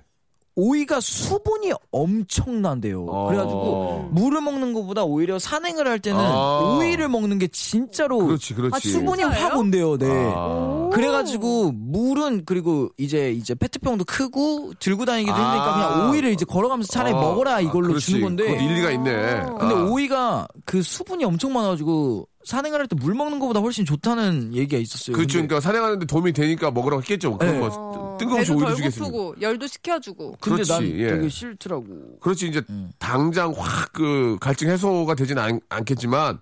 오이가 0.59 0.99
수분이 0.99 1.71
엄청난데요. 1.91 3.05
어. 3.05 3.27
그래가지고 3.27 4.09
물을 4.11 4.41
먹는 4.41 4.73
것보다 4.73 5.03
오히려 5.03 5.37
산행을 5.37 5.87
할 5.87 5.99
때는 5.99 6.19
아. 6.19 6.75
오이를 6.79 7.09
먹는 7.09 7.37
게 7.37 7.47
진짜로 7.47 8.17
그렇지, 8.17 8.55
그렇지. 8.55 8.75
아, 8.75 8.79
수분이? 8.79 9.21
확 9.21 9.55
온대요. 9.55 9.97
네. 9.99 10.07
아. 10.35 10.89
그래가지고 10.91 11.73
물은 11.73 12.45
그리고 12.45 12.89
이제 12.97 13.31
이제 13.31 13.53
페트병도 13.53 14.05
크고 14.05 14.73
들고 14.79 15.05
다니기도 15.05 15.35
아. 15.35 15.37
힘드니까 15.37 15.73
그냥 15.73 16.09
오이를 16.09 16.31
이제 16.31 16.43
걸어가면서 16.43 16.91
차라리 16.91 17.13
어. 17.13 17.21
먹어라 17.21 17.61
이걸로 17.61 17.89
그렇지. 17.89 18.07
주는 18.07 18.21
건데. 18.21 18.51
일리가 18.51 18.89
있네. 18.91 19.11
근데 19.59 19.75
아. 19.75 19.83
오이가 19.91 20.47
그 20.65 20.81
수분이 20.81 21.23
엄청 21.23 21.53
많아가지고 21.53 22.27
산행을 22.47 22.79
할 22.79 22.87
때 22.87 22.95
물 22.95 23.13
먹는 23.13 23.39
것보다 23.39 23.59
훨씬 23.59 23.83
좋다는 23.85 24.53
얘기가 24.53 24.77
있었어요. 24.81 25.15
그렇죠. 25.15 25.39
근데- 25.39 25.47
그러니까 25.47 25.59
사냥하는데 25.59 26.05
도움이 26.05 26.31
되니까 26.31 26.71
먹으라고 26.71 27.01
했겠죠. 27.01 27.37
그런 27.37 27.53
네. 27.55 27.59
거 27.59 27.67
어, 27.67 28.17
뜬금없이 28.17 28.53
덜 28.55 28.75
주겠습니다. 28.75 29.11
고프고 29.11 29.35
열도 29.41 29.67
식혀주고. 29.67 30.37
근데 30.39 30.63
그렇지, 30.63 30.71
난 30.71 30.83
예. 30.99 31.07
되게 31.09 31.27
싫더라고. 31.29 31.85
그렇지 32.21 32.47
이제 32.47 32.61
음. 32.69 32.89
당장 32.99 33.53
확 33.57 33.91
그 33.91 34.37
갈증 34.39 34.69
해소가 34.69 35.15
되지는 35.15 35.41
않, 35.41 35.59
않겠지만 35.69 36.39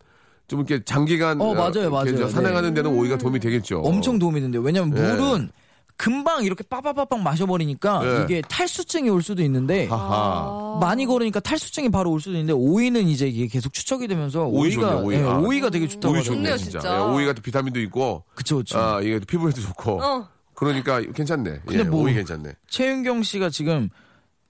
좀 0.47 0.59
이렇게 0.59 0.83
장기간 0.85 1.41
어, 1.41 1.53
맞아요, 1.55 1.89
맞아요. 1.89 2.15
저 2.17 2.29
산행하는 2.29 2.73
네. 2.75 2.83
데는 2.83 2.95
오이가 2.97 3.17
도움이 3.17 3.39
되겠죠. 3.39 3.79
엄청 3.79 4.19
도움이 4.19 4.39
된대요. 4.41 4.61
왜냐면 4.61 4.95
예. 4.97 5.01
물은 5.01 5.49
금방 5.97 6.43
이렇게 6.43 6.63
빠바바박 6.63 7.21
마셔버리니까 7.21 8.01
예. 8.03 8.23
이게 8.23 8.41
탈수증이 8.41 9.09
올 9.09 9.21
수도 9.23 9.41
있는데 9.43 9.85
하하. 9.87 10.77
많이 10.81 11.05
걸으니까 11.05 11.39
탈수증이 11.39 11.89
바로 11.89 12.11
올 12.11 12.19
수도 12.19 12.31
있는데 12.31 12.51
오이는 12.53 13.07
이제 13.07 13.27
이게 13.27 13.47
계속 13.47 13.71
추척이 13.73 14.07
되면서 14.07 14.45
오이 14.45 14.67
오이가 14.75 14.89
좋네, 14.91 15.01
오이. 15.05 15.15
예, 15.15 15.23
아. 15.23 15.37
오이가 15.37 15.69
되게 15.69 15.87
좋다고 15.87 16.13
오이. 16.15 16.23
좋네 16.23 16.37
좋네요, 16.37 16.57
진짜. 16.57 16.79
진짜. 16.79 16.95
예, 16.97 16.99
오이가 17.01 17.33
또 17.33 17.41
비타민도 17.41 17.79
있고 17.81 18.23
그쵸 18.35 18.57
그쵸. 18.57 18.77
아 18.77 18.99
이게 19.01 19.19
또 19.19 19.25
피부에도 19.25 19.61
좋고 19.61 20.03
어. 20.03 20.27
그러니까 20.53 20.99
괜찮네. 21.01 21.61
근데 21.65 21.79
예, 21.79 21.83
뭐- 21.83 22.03
오이 22.03 22.13
괜찮네. 22.13 22.51
최윤경 22.67 23.23
씨가 23.23 23.49
지금 23.49 23.89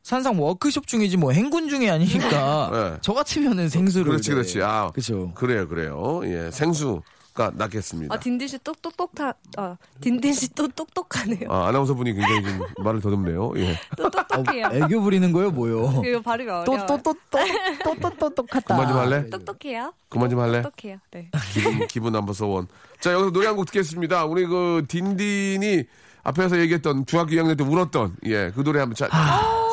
산상 0.02 0.40
워크숍 0.40 0.86
중이지 0.88 1.18
뭐 1.18 1.32
행군 1.32 1.68
중이 1.70 1.90
아니니까 1.90 2.72
예. 2.74 2.98
저 3.02 3.14
같으면은 3.14 3.70
생수를 3.70 4.06
그렇지 4.08 4.30
네. 4.30 4.36
그렇지. 4.36 4.62
아 4.64 4.90
그쵸. 4.94 5.32
그래요 5.36 5.68
그래요. 5.68 6.22
예 6.26 6.50
생수 6.52 7.02
가 7.36 7.52
낫겠습니다. 7.54 8.16
아, 8.16 8.18
딘딘 8.18 8.48
씨 8.48 8.58
똑똑똑하, 8.60 9.34
아, 9.58 9.76
딘딘 10.00 10.32
씨또 10.34 10.70
똑똑하네요. 10.70 11.52
아, 11.52 11.68
아나운서 11.68 11.94
분이 11.94 12.14
굉장히 12.14 12.44
좀 12.44 12.66
말을 12.82 13.02
더듬네요. 13.02 13.52
예. 13.58 13.76
또 13.98 14.10
똑똑해요. 14.10 14.70
애교 14.72 15.02
부리는 15.02 15.32
거예요 15.34 15.52
뭐요? 15.52 16.02
이거 16.06 16.22
발음이 16.22 16.50
어려워요. 16.50 16.86
또또또또또또 16.88 18.30
똑같다. 18.34 18.76
그만 18.76 18.88
좀 18.88 18.98
할래? 18.98 19.30
똑똑해요. 19.30 19.94
그만 20.08 20.30
좀 20.30 20.40
할래? 20.40 20.62
똑똑해요. 20.62 20.98
네. 21.12 21.30
기분 21.54 21.88
기분 21.88 22.16
안 22.16 22.24
무서원. 22.24 22.68
자 23.02 23.12
여기서 23.12 23.32
노래 23.32 23.48
한 23.48 23.58
곡 23.58 23.66
듣겠습니다. 23.66 24.24
우리 24.26 24.46
그 24.46 24.86
딘딘이 24.88 25.84
앞에서 26.24 26.58
얘기했던 26.60 27.06
중학교 27.06 27.32
2학년 27.32 27.58
때 27.58 27.66
울었던 27.66 28.16
예 28.28 28.52
그 28.56 28.64
노래 28.64 28.80
한번 28.80 28.96
자, 28.96 29.10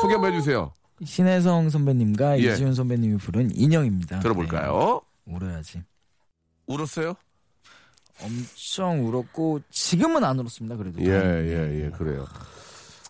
소개 0.01 0.13
한번 0.15 0.33
해주세요. 0.33 0.73
신혜성 1.03 1.69
선배님과 1.69 2.39
예. 2.39 2.51
이지훈 2.53 2.73
선배님이 2.73 3.17
부른 3.19 3.51
인형입니다. 3.55 4.19
들어볼까요? 4.19 4.99
네, 5.23 5.33
울어야지. 5.33 5.81
울었어요? 6.67 7.13
엄청 8.21 9.05
울었고 9.07 9.61
지금은 9.71 10.23
안 10.23 10.39
울었습니다. 10.39 10.75
그래도. 10.77 11.01
예, 11.01 11.07
예, 11.09 11.85
예, 11.85 11.89
그래요. 11.89 12.25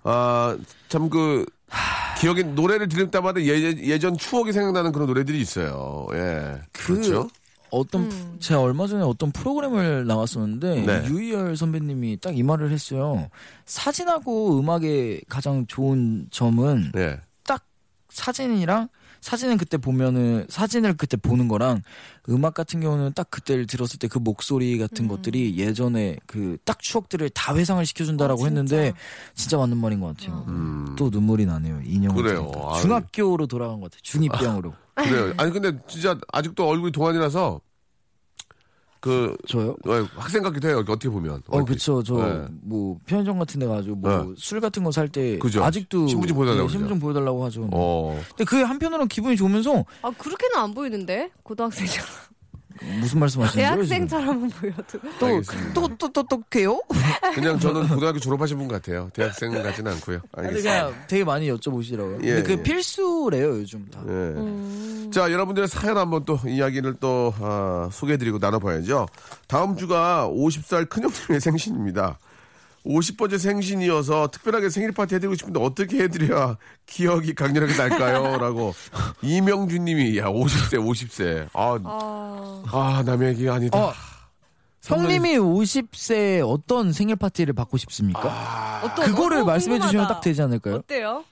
아, 0.04 0.58
참 0.90 1.10
그, 1.10 1.46
기억에, 2.20 2.44
노래를 2.44 2.88
들을 2.88 3.10
때마다 3.12 3.42
예, 3.42 3.48
예전 3.48 4.18
추억이 4.18 4.52
생각나는 4.54 4.92
그런 4.92 5.08
노래들이 5.08 5.40
있어요. 5.40 6.08
예. 6.14 6.62
그 6.72 6.94
그렇죠? 6.94 7.30
어떤 7.72 8.40
제가 8.40 8.62
얼마 8.62 8.86
전에 8.86 9.02
어떤 9.04 9.32
프로그램을 9.32 10.06
나왔었는데 10.06 10.82
네. 10.86 11.06
유희열 11.08 11.58
선배님이 11.58 12.20
딱 12.22 12.36
이 12.36 12.44
말을 12.44 12.72
했어요. 12.72 13.30
사진하고 13.66 14.60
음악의 14.60 15.24
가장 15.28 15.66
좋은 15.66 16.28
점은 16.30 16.92
예. 16.96 17.20
딱 17.44 17.66
사진이랑 18.10 18.90
사진은 19.24 19.58
그때 19.58 19.78
보면은 19.78 20.46
사진을 20.50 20.96
그때 20.98 21.16
보는 21.18 21.48
거랑 21.48 21.82
음악 22.30 22.54
같은 22.54 22.82
경우는 22.82 23.14
딱 23.14 23.32
그때를 23.32 23.66
들었을 23.68 23.98
때 24.00 24.08
그 24.08 24.20
목소리 24.20 24.78
같은 24.78 25.08
것들이 25.08 25.58
예전에 25.58 26.18
그 26.28 26.58
딱 26.66 26.80
추억들을 26.80 27.30
다 27.32 27.56
회상을 27.56 27.84
시켜준다라고 27.86 28.44
아, 28.44 28.46
했는데 28.46 28.94
진짜 29.34 29.58
맞는 29.58 29.78
말인 29.78 30.00
것 30.02 30.16
같아요. 30.16 30.46
또 30.98 31.10
눈물이 31.10 31.46
나네요. 31.46 31.82
인형 31.86 32.12
음. 32.18 32.22
그래요. 32.22 32.52
중학교로 32.82 33.48
돌아간 33.48 33.80
것 33.80 33.90
같아요. 33.92 34.02
중이병으로. 34.04 34.74
그래요. 34.96 35.34
아니, 35.38 35.52
근데 35.52 35.72
진짜 35.88 36.18
아직도 36.32 36.68
얼굴이 36.68 36.92
동안이라서, 36.92 37.60
그, 39.04 39.36
저요? 39.50 39.76
어, 39.86 40.08
학생 40.16 40.42
같기도 40.44 40.70
해요. 40.70 40.78
어떻게 40.80 41.10
보면. 41.10 41.44
어, 41.48 41.58
얼핏. 41.58 41.74
그쵸. 41.74 42.02
저, 42.04 42.14
네. 42.16 42.46
뭐, 42.62 42.98
편의점 43.06 43.38
같은 43.38 43.60
데 43.60 43.68
가지고, 43.68 43.98
뭐, 43.98 44.10
네. 44.24 44.34
술 44.38 44.62
같은 44.62 44.82
거 44.82 44.92
살 44.92 45.10
때. 45.10 45.38
그죠. 45.40 45.62
아직도. 45.62 46.08
신분증 46.08 46.34
보여달라고 46.38 46.68
네, 46.68 46.72
신분증 46.72 47.00
보여달라고 47.02 47.44
하죠. 47.44 47.68
어. 47.74 48.18
근데 48.30 48.46
그게 48.46 48.64
한편으로는 48.64 49.10
기분이 49.10 49.36
좋으면서, 49.36 49.84
아, 50.04 50.10
그렇게는 50.18 50.56
안 50.56 50.74
보이는데? 50.74 51.32
고등학생처럼. 51.44 52.08
무슨 53.00 53.20
말씀 53.20 53.42
하시는 53.42 53.64
거예요? 53.66 53.84
지금? 53.84 54.08
대학생처럼은 54.08 54.50
보여도. 54.50 55.00
또, 55.20 55.26
알겠습니다. 55.26 55.74
또, 55.74 55.88
또, 55.98 56.10
또, 56.10 56.24
또, 56.24 56.44
게요? 56.50 56.82
그냥 57.34 57.60
저는 57.60 57.88
고등학교 57.88 58.20
졸업하신 58.20 58.58
분 58.58 58.68
같아요. 58.68 59.10
대학생 59.14 59.52
같지는 59.52 59.92
않고요. 59.94 60.20
아니, 60.34 60.48
알겠습니다. 60.48 60.88
그냥 60.88 61.06
되게 61.08 61.24
많이 61.24 61.52
여쭤보시더라고요. 61.52 62.24
예, 62.24 62.36
근데 62.36 62.44
그 62.44 62.52
예. 62.54 62.64
필수래요, 62.64 63.48
요즘 63.60 63.86
다. 63.90 64.02
예. 64.08 65.12
자, 65.12 65.32
여러분들의 65.32 65.68
사연 65.68 65.98
한번 65.98 66.26
또 66.26 66.40
이야기를 66.46 66.96
또 67.00 67.34
아, 67.40 67.90
소개해드리고 67.92 68.40
나눠봐야죠. 68.40 69.08
다음 69.48 69.78
주가 69.78 70.30
50살 70.30 70.90
큰형님의 70.90 71.40
생신입니다. 71.40 72.18
50번째 72.86 73.38
생신이어서 73.40 74.28
특별하게 74.28 74.70
생일 74.70 74.92
파티 74.92 75.16
해드리고 75.16 75.36
싶은데 75.36 75.60
어떻게 75.62 76.04
해드려야 76.04 76.58
기억이 76.86 77.34
강렬하게 77.34 77.76
날까요? 77.78 78.38
라고 78.40 78.74
이명준 79.22 79.86
님이 79.86 80.18
야 80.18 80.26
50세 80.26 80.74
50세 80.80 81.48
아, 81.54 81.80
아, 81.86 82.64
아 82.72 83.04
남의 83.06 83.30
얘기 83.30 83.50
아니다. 83.50 83.78
어, 83.78 83.94
형님이 84.84 85.38
50세 85.38 86.42
어떤 86.46 86.92
생일 86.92 87.16
파티를 87.16 87.54
받고 87.54 87.78
싶습니까? 87.78 88.22
아, 88.26 88.82
어떤, 88.84 89.06
그거를 89.06 89.40
어, 89.42 89.46
말씀해 89.46 89.80
주시면. 89.80 90.08
딱 90.08 90.20
되지 90.22 90.42
않을까요? 90.42 90.76
어때요? 90.76 91.24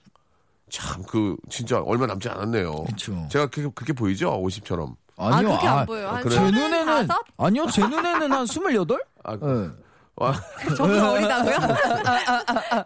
참 0.70 1.04
그 1.04 1.36
진짜 1.50 1.82
얼마 1.82 2.06
남지 2.08 2.30
않았네요. 2.30 2.86
그쵸. 2.86 3.28
제가 3.30 3.48
그렇게, 3.48 3.74
그렇게 3.76 3.92
보이죠? 3.94 4.32
50처럼. 4.42 4.96
아, 5.18 5.42
그렇게 5.42 5.68
안 5.68 5.86
보여요. 5.86 6.10
한 6.10 6.24
그래요? 6.24 6.40
제 6.40 6.52
눈에는? 6.52 7.08
아니요, 7.38 7.66
제 7.68 7.82
눈에는 7.86 8.32
한 8.32 8.46
28? 8.48 8.98
아, 9.26 9.36
네. 9.36 9.70
와, 10.22 10.34
저보다 10.78 11.12
어리다고요? 11.14 11.58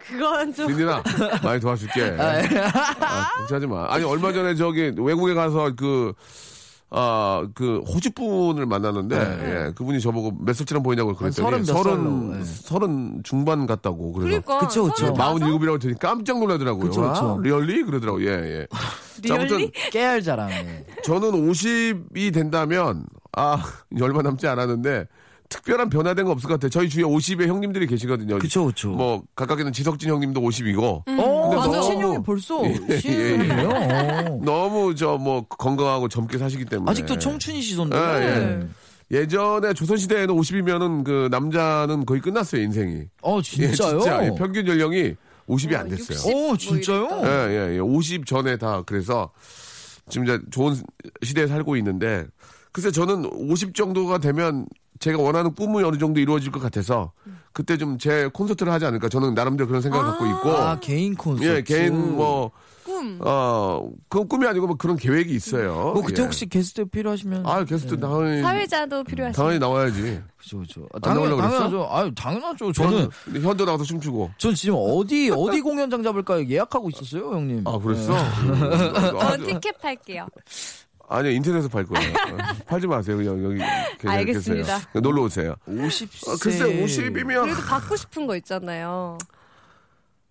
그건 0.08 0.54
좀. 0.54 0.68
딘디나 0.68 1.02
많이 1.42 1.60
도와줄게. 1.60 2.16
아, 2.18 3.28
걱정하지 3.38 3.66
마. 3.66 3.86
아니 3.90 4.04
얼마 4.04 4.32
전에 4.32 4.54
저기 4.54 4.92
외국에 4.96 5.34
가서 5.34 5.72
그 5.76 6.14
아, 6.88 7.44
그, 7.52 7.80
호주 7.80 8.12
분을 8.12 8.64
만났는데, 8.64 9.16
예, 9.16 9.72
그분이 9.74 10.00
저보고 10.00 10.36
몇 10.38 10.54
살처럼 10.54 10.84
보이냐고 10.84 11.14
그랬더니, 11.16 11.34
네. 11.34 11.42
서른 11.42 11.58
몇 11.58 11.82
서른, 11.82 12.40
예. 12.40 12.44
서른 12.44 13.20
중반 13.24 13.66
같다고. 13.66 14.12
그래서. 14.12 14.40
그러니까 14.40 14.58
그쵸, 14.60 14.84
그쵸. 14.84 15.12
47이라고 15.12 15.80
들으니 15.80 15.98
깜짝 15.98 16.38
놀라더라고요. 16.38 16.88
그쵸, 16.88 17.02
그쵸. 17.02 17.36
아, 17.38 17.42
리얼리? 17.42 17.82
그러더라고요. 17.82 18.30
예, 18.30 18.30
예. 18.60 18.66
자, 19.26 19.34
아무튼 19.34 19.56
리얼리? 19.58 19.72
깨알 19.90 20.22
자랑. 20.22 20.48
예. 20.52 20.86
저는 21.02 21.32
50이 21.32 22.32
된다면, 22.32 23.04
아, 23.32 23.60
얼마 24.00 24.22
남지 24.22 24.46
않았는데, 24.46 25.06
특별한 25.48 25.90
변화된 25.90 26.24
거 26.24 26.32
없을 26.32 26.48
것 26.48 26.54
같아요. 26.54 26.70
저희 26.70 26.88
주위에 26.88 27.04
50의 27.04 27.46
형님들이 27.46 27.86
계시거든요. 27.86 28.38
그쵸, 28.38 28.66
그쵸. 28.66 28.90
뭐, 28.90 29.22
각각에는 29.34 29.72
지석진 29.72 30.10
형님도 30.10 30.40
50이고, 30.40 30.82
어, 30.84 31.02
근데 31.06 31.56
맞아. 31.56 31.68
너무- 31.70 31.82
신형이 31.82 32.18
벌써 32.24 32.62
예, 32.64 32.76
예, 32.90 32.98
신형이에요. 32.98 33.68
어. 33.68 34.40
너무 34.42 34.94
저 34.94 35.16
뭐 35.18 35.42
건강하고 35.48 36.08
젊게 36.08 36.36
사시기 36.38 36.64
때문에. 36.64 36.90
아직도 36.90 37.18
청춘이시던데. 37.18 37.96
예, 37.96 38.60
예. 39.12 39.20
예전에 39.22 39.72
조선시대에는 39.72 40.34
50이면은 40.34 41.04
그 41.04 41.28
남자는 41.30 42.04
거의 42.06 42.20
끝났어요, 42.20 42.60
인생이. 42.62 43.02
어, 43.22 43.38
예, 43.38 43.42
진짜요? 43.42 44.00
진짜. 44.00 44.24
예, 44.26 44.30
평균 44.36 44.66
연령이 44.66 45.14
50이 45.48 45.74
안 45.76 45.88
됐어요. 45.88 46.16
60? 46.18 46.34
어, 46.34 46.56
진짜요? 46.56 47.06
뭐 47.06 47.24
예. 47.24 47.30
예, 47.70 47.74
예. 47.76 47.78
50 47.78 48.26
전에 48.26 48.56
다 48.56 48.82
그래서 48.84 49.30
지금 50.08 50.26
이제 50.26 50.40
좋은 50.50 50.74
시대에 51.22 51.46
살고 51.46 51.76
있는데 51.76 52.26
글쎄 52.72 52.90
저는 52.90 53.26
50 53.26 53.74
정도가 53.74 54.18
되면 54.18 54.66
제가 54.98 55.18
원하는 55.22 55.54
꿈이 55.54 55.82
어느 55.82 55.98
정도 55.98 56.20
이루어질 56.20 56.50
것 56.52 56.60
같아서 56.60 57.12
그때 57.52 57.76
좀 57.76 57.96
제 57.98 58.28
콘서트를 58.32 58.72
하지 58.72 58.84
않을까 58.84 59.08
저는 59.08 59.34
나름대로 59.34 59.66
그런 59.66 59.80
생각을 59.82 60.06
갖고 60.06 60.26
있고 60.26 60.50
아, 60.56 60.78
개인 60.80 61.14
콘서트. 61.14 61.48
예, 61.48 61.62
개인 61.62 62.16
뭐 62.16 62.50
꿈. 62.84 63.18
어, 63.20 63.88
그건 64.08 64.28
꿈이 64.28 64.46
아니고 64.46 64.66
뭐 64.68 64.76
그런 64.76 64.96
계획이 64.96 65.34
있어요. 65.34 65.74
뭐 65.94 66.02
그때 66.02 66.22
예. 66.22 66.24
혹시 66.26 66.46
게스트 66.46 66.84
필요하시면 66.84 67.44
아, 67.46 67.64
게스트 67.64 67.98
당연히 67.98 68.42
사회자도 68.42 69.02
필요하시죠. 69.04 69.40
당연히 69.42 69.58
나와야지. 69.58 70.20
그죠 70.36 70.58
그죠. 70.58 70.86
안 70.92 71.00
당연 71.00 71.16
나오려고 71.22 71.36
그랬어? 71.42 71.58
당연하죠. 71.64 71.88
아유 71.90 72.14
당연하죠. 72.14 72.72
저는 72.72 73.08
근데 73.24 73.40
현도 73.40 73.64
나와서 73.64 73.82
춤추고. 73.84 74.30
전 74.38 74.54
지금 74.54 74.76
어디 74.78 75.30
어디 75.34 75.60
공연장 75.62 76.02
잡을까 76.04 76.48
예약하고 76.48 76.90
있었어요, 76.90 77.32
형님. 77.32 77.66
아, 77.66 77.78
그랬어? 77.78 78.12
네. 78.12 78.92
저 79.20 79.36
티켓 79.44 79.80
팔게요. 79.80 80.28
아니요, 81.08 81.32
인터넷에서 81.32 81.68
팔 81.68 81.84
거예요. 81.84 82.10
어, 82.10 82.36
팔지 82.66 82.86
마세요. 82.86 83.16
그냥 83.16 83.42
여기 83.44 83.58
그냥 83.98 84.16
알겠습니다. 84.16 84.78
계세요. 84.78 85.00
놀러 85.00 85.22
오세요. 85.22 85.54
50세. 85.68 86.28
아, 86.28 86.36
글쎄, 86.40 86.64
50이면. 86.82 87.42
그래도 87.42 87.60
받고 87.62 87.96
싶은 87.96 88.26
거 88.26 88.36
있잖아요. 88.36 89.18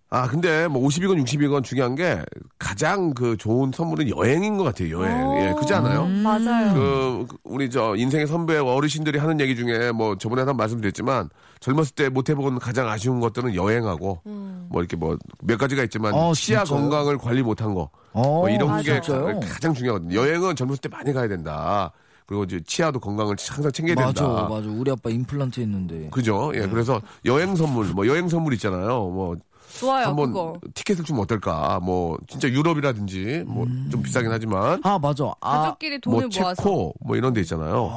아, 0.08 0.28
근데 0.28 0.68
뭐 0.68 0.86
50이건 0.86 1.20
60이건 1.24 1.64
중요한 1.64 1.96
게 1.96 2.22
가장 2.60 3.12
그 3.12 3.36
좋은 3.36 3.72
선물은 3.74 4.08
여행인 4.08 4.56
것 4.56 4.62
같아요, 4.62 5.00
여행. 5.00 5.36
예, 5.48 5.52
그렇지 5.52 5.74
않아요? 5.74 6.04
음. 6.04 6.22
맞아요. 6.22 6.74
그, 6.74 7.26
우리 7.42 7.68
저 7.68 7.96
인생의 7.96 8.28
선배 8.28 8.56
어르신들이 8.56 9.18
하는 9.18 9.40
얘기 9.40 9.56
중에 9.56 9.90
뭐 9.90 10.16
저번에 10.16 10.42
한 10.42 10.56
말씀드렸지만 10.56 11.28
젊었을 11.58 11.94
때 11.96 12.08
못 12.08 12.30
해본 12.30 12.60
가장 12.60 12.88
아쉬운 12.88 13.18
것들은 13.18 13.56
여행하고 13.56 14.20
음. 14.26 14.68
뭐 14.70 14.80
이렇게 14.80 14.96
뭐 14.96 15.16
몇 15.42 15.58
가지가 15.58 15.82
있지만 15.84 16.14
어, 16.14 16.32
치아 16.34 16.62
진짜요? 16.64 16.80
건강을 16.88 17.18
관리 17.18 17.42
못한 17.42 17.74
거. 17.74 17.90
어, 18.12 18.22
뭐 18.22 18.48
이런 18.48 18.80
게 18.82 19.00
진짜요? 19.00 19.40
가장 19.40 19.74
중요하거든요. 19.74 20.14
여행은 20.16 20.54
젊었을 20.54 20.80
때 20.82 20.88
많이 20.88 21.12
가야 21.12 21.26
된다. 21.26 21.90
그리고 22.26 22.44
이제 22.44 22.60
치아도 22.64 22.98
건강을 23.00 23.36
항상 23.48 23.70
챙겨야 23.72 23.94
맞아, 24.06 24.24
된다. 24.24 24.48
맞아. 24.48 24.68
우리 24.68 24.90
아빠 24.90 25.10
임플란트 25.10 25.60
했는데. 25.60 26.08
그죠? 26.10 26.52
예, 26.54 26.66
그래서 26.68 27.00
여행 27.24 27.54
선물, 27.56 27.86
뭐 27.88 28.06
여행 28.06 28.28
선물 28.28 28.54
있잖아요. 28.54 28.86
뭐 29.10 29.36
좋아요, 29.78 30.06
한번 30.06 30.28
그거. 30.28 30.60
티켓을 30.74 31.04
주면 31.04 31.22
어떨까? 31.22 31.80
뭐 31.82 32.16
진짜 32.28 32.48
유럽이라든지 32.48 33.44
뭐좀 33.46 34.02
비싸긴 34.02 34.30
하지만 34.30 34.80
아, 34.84 34.98
맞아. 34.98 35.32
아, 35.40 35.60
가족끼리 35.62 36.00
돈을 36.00 36.28
뭐 36.28 36.40
모아서. 36.42 36.54
체코 36.62 36.94
뭐 37.00 37.16
이런 37.16 37.32
데 37.32 37.40
있잖아요. 37.42 37.90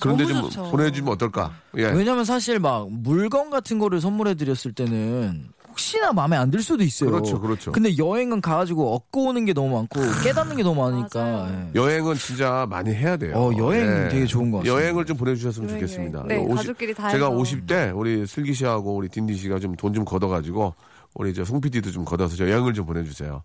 그런데 0.00 0.24
너무 0.24 0.34
좀 0.34 0.50
좋죠. 0.50 0.70
보내주면 0.70 1.12
어떨까? 1.12 1.52
예. 1.76 1.84
왜냐면 1.84 2.24
사실 2.24 2.58
막 2.58 2.90
물건 2.90 3.50
같은 3.50 3.78
거를 3.78 4.00
선물해 4.00 4.34
드렸을 4.34 4.72
때는 4.72 5.48
혹시나 5.68 6.12
마음에 6.12 6.36
안 6.36 6.50
들 6.50 6.62
수도 6.62 6.82
있어요. 6.82 7.10
그렇죠, 7.10 7.40
그렇죠. 7.40 7.70
근데 7.72 7.96
여행은 7.96 8.40
가가지고 8.40 8.92
얻고 8.94 9.26
오는 9.26 9.44
게 9.44 9.52
너무 9.52 9.76
많고 9.76 10.00
깨닫는 10.24 10.56
게 10.56 10.62
너무 10.64 10.82
많으니까. 10.82 11.48
예. 11.48 11.70
여행은 11.80 12.16
진짜 12.16 12.66
많이 12.68 12.92
해야 12.92 13.16
돼요. 13.16 13.36
어, 13.36 13.52
여행 13.56 13.86
예. 14.06 14.08
되게 14.08 14.26
좋은 14.26 14.50
것 14.50 14.58
같습니다. 14.58 14.82
여행을 14.82 15.04
좀 15.06 15.16
보내주셨으면 15.16 15.68
여행, 15.70 15.80
좋겠습니다. 15.80 16.18
여행. 16.18 16.28
네, 16.28 16.52
오십- 16.52 16.56
가족끼리 16.56 16.92
다 16.94 17.10
제가 17.10 17.26
해서. 17.28 17.36
50대 17.38 17.96
우리 17.96 18.26
슬기 18.26 18.52
씨하고 18.52 18.96
우리 18.96 19.08
딘디 19.08 19.34
씨가 19.34 19.58
좀 19.60 19.76
돈좀 19.76 20.04
걷어가지고 20.04 20.74
우리 21.14 21.34
저송 21.34 21.60
PD도 21.60 21.90
좀 21.90 22.04
걷어서 22.04 22.36
저 22.36 22.48
여행을 22.48 22.74
좀 22.74 22.86
보내주세요. 22.86 23.42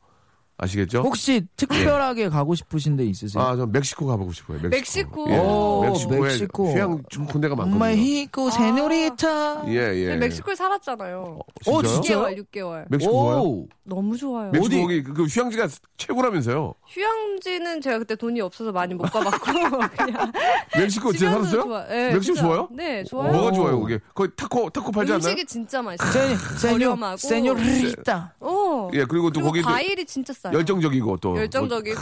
아시겠죠? 0.58 1.02
혹시 1.02 1.46
특별하게 1.58 2.30
가고 2.30 2.56
싶으신 2.56 2.96
데 2.96 3.04
있으세요? 3.06 3.44
아, 3.44 3.56
저 3.58 3.66
멕시코 3.66 4.06
가보고 4.08 4.32
싶어요. 4.32 4.60
멕시코. 4.70 5.30
예. 5.30 5.38
오, 5.38 5.82
멕시코에 5.84 6.20
멕시코. 6.20 6.72
휴양 6.72 7.04
좋은 7.10 7.26
군대가 7.28 7.56
많거든요. 7.56 7.84
메히코 7.84 8.50
세뇨리타. 8.50 9.64
예, 9.68 9.74
예. 9.96 10.08
네, 10.12 10.18
멕시코에 10.18 10.56
살았잖아요. 10.56 11.40
어, 11.68 11.82
진짜요? 11.84 12.02
진짜요? 12.02 12.20
6개월, 12.22 12.46
6개월. 12.52 12.86
멕시코 12.90 13.12
좋아요? 13.12 13.38
오. 13.42 13.68
너무 13.84 14.18
좋아요. 14.18 14.52
멕시코 14.52 14.66
어디? 14.66 14.82
거기 14.82 15.04
그, 15.04 15.14
그 15.14 15.24
휴양지가 15.26 15.68
최고라면서요? 15.98 16.74
휴양지는 16.88 17.82
제가 17.82 18.00
그때 18.00 18.16
돈이 18.16 18.40
없어서 18.42 18.72
많이 18.72 18.94
못 18.94 19.04
가봤고 19.12 19.46
그냥 19.98 20.32
멕시코 20.76 21.12
진짜 21.12 21.28
주변도 21.32 21.44
살았어요? 21.50 21.64
좋아- 21.64 21.88
네, 21.90 22.14
멕시코 22.14 22.22
진짜. 22.34 22.42
좋아요? 22.42 22.70
네, 22.72 23.04
좋아요. 23.04 23.32
뭐가 23.34 23.52
좋아요, 23.52 23.80
거기? 23.82 24.00
거기 24.14 24.32
타코, 24.36 24.70
타코 24.70 24.92
팔지 24.92 25.12
않나요? 25.14 25.26
음식이 25.32 25.46
진짜 25.46 25.82
맛있어요. 25.82 26.12
세뇨, 26.14 26.38
세뇨, 26.58 26.80
저렴하고. 26.80 27.18
세뇨리타. 27.18 28.34
어. 28.40 28.90
예, 28.94 29.06
그리고 29.06 29.30
또 29.30 29.42
그리고 29.42 29.48
거기도 29.50 29.68
과일이 29.68 30.06
진짜 30.06 30.34
싸요. 30.46 30.58
열정적이고 30.58 31.18
또. 31.18 31.38
열정적이고 31.38 32.02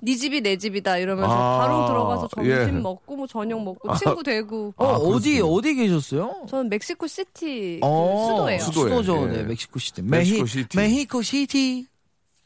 네 0.00 0.16
집이 0.16 0.40
내 0.40 0.56
집이다 0.56 0.98
이러면서 0.98 1.32
아, 1.32 1.58
바로 1.58 1.86
들어가서 1.86 2.28
점심 2.28 2.52
예. 2.52 2.66
먹고 2.66 3.16
뭐 3.16 3.26
저녁 3.26 3.62
먹고 3.62 3.94
친구 3.96 4.22
되고. 4.22 4.72
어, 4.76 4.86
아, 4.86 4.92
어디. 4.96 5.40
어디 5.40 5.74
계셨어요? 5.74 6.46
저는 6.48 6.68
멕시코 6.70 7.06
시티 7.06 7.80
그 7.82 7.86
어, 7.86 8.28
수도예요. 8.30 8.60
수도. 8.60 8.80
수도죠. 8.80 9.28
예. 9.32 9.36
네, 9.38 9.42
멕시코 9.42 9.78
시티. 9.78 10.02
멕시코 10.02 10.46
시티. 10.46 10.76
메히코 10.76 11.22
시티. 11.22 11.86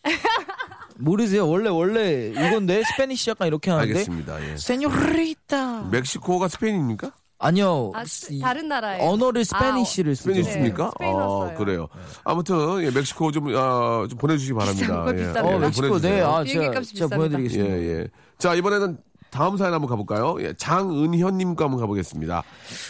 모르세요? 1.02 1.48
원래, 1.48 1.70
원래 1.70 2.28
이건데, 2.28 2.82
Spanish 2.85 3.30
약간 3.30 3.48
이렇게 3.48 3.70
하는데. 3.70 3.90
알겠습니다. 3.90 4.50
예. 4.50 4.56
señorita. 4.59 5.88
멕시코가 5.90 6.48
스페인입니까? 6.48 7.12
아니요. 7.40 7.90
아, 7.94 8.05
스- 8.05 8.33
이- 8.33 8.38
다른 8.38 8.68
나라예요. 8.68 9.03
언어를 9.09 9.44
Spanish를 9.44 10.14
쓰죠. 10.14 10.29
스페인이 10.31 10.42
네, 10.44 10.48
있습니까? 10.50 10.90
스페인어 10.92 11.48
아. 11.50 11.55
그래요. 11.55 11.88
아무튼 12.22 12.83
예, 12.85 12.90
멕시코 12.90 13.33
좀, 13.33 13.48
아, 13.57 14.07
좀 14.09 14.18
보내주시기 14.18 14.53
바랍니다. 14.55 15.03
거, 15.05 15.11
예. 15.12 15.16
비싼 15.16 15.44
어, 15.46 15.50
거. 15.53 15.59
멕시코, 15.59 15.98
네. 15.98 16.20
아, 16.20 16.42
비행기 16.42 16.66
제가, 16.66 16.76
값이 16.76 16.94
제가. 16.94 17.16
보내드리겠습니다. 17.16 17.76
예, 17.79 17.83
예. 18.00 18.09
자, 18.38 18.55
이번에는 18.55 18.98
다음 19.31 19.57
사연 19.57 19.72
한번 19.72 19.88
가볼까요? 19.88 20.37
예, 20.42 20.53
장은현님과 20.55 21.64
한번 21.64 21.81
가보겠습니다. 21.81 22.42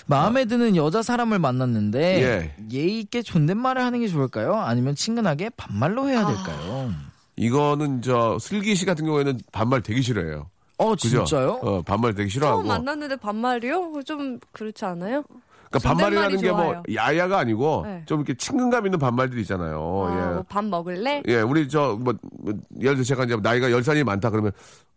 마음에 0.06 0.46
드는 0.46 0.74
여자 0.74 1.02
사람을 1.02 1.38
만났는데 1.38 2.22
예. 2.22 2.54
예의 2.72 2.98
있게 3.00 3.22
존댓말을 3.22 3.82
하는 3.84 4.00
게 4.00 4.08
좋을까요? 4.08 4.54
아니면 4.56 4.94
친근하게 4.96 5.50
반말로 5.56 6.08
해야 6.08 6.26
될까요? 6.26 6.90
이거는 7.36 8.02
저 8.02 8.38
슬기 8.40 8.74
씨 8.74 8.84
같은 8.84 9.04
경우에는 9.06 9.38
반말 9.52 9.82
되게 9.82 10.00
싫어해요. 10.02 10.48
어 10.80 10.90
그죠? 10.90 11.24
진짜요? 11.24 11.58
어, 11.62 11.82
반말 11.82 12.14
되게 12.14 12.28
싫어하고. 12.28 12.58
처음 12.62 12.68
만났는데 12.68 13.16
반말이요? 13.16 14.00
좀 14.04 14.38
그렇지 14.52 14.84
않아요? 14.84 15.22
그러니까 15.70 15.88
반말이라는 15.88 16.30
존댓말이 16.30 16.42
게뭐 16.64 16.72
좋아요. 16.72 16.82
야야가 16.94 17.38
아니고 17.38 17.82
네. 17.86 18.02
좀 18.06 18.20
이렇게 18.20 18.34
친근감 18.34 18.86
있는 18.86 18.98
반말들이 18.98 19.42
있잖아요. 19.42 20.06
아, 20.08 20.12
예. 20.30 20.34
뭐밥 20.34 20.64
먹을래? 20.64 21.22
예, 21.28 21.40
우리 21.42 21.68
저, 21.68 21.96
뭐, 22.00 22.12
뭐, 22.40 22.54
예를 22.80 22.94
들어 22.96 23.04
제가 23.04 23.24
이제 23.24 23.36
나이가 23.36 23.68
10살이 23.68 24.02
많다 24.02 24.30
그러면 24.30 24.50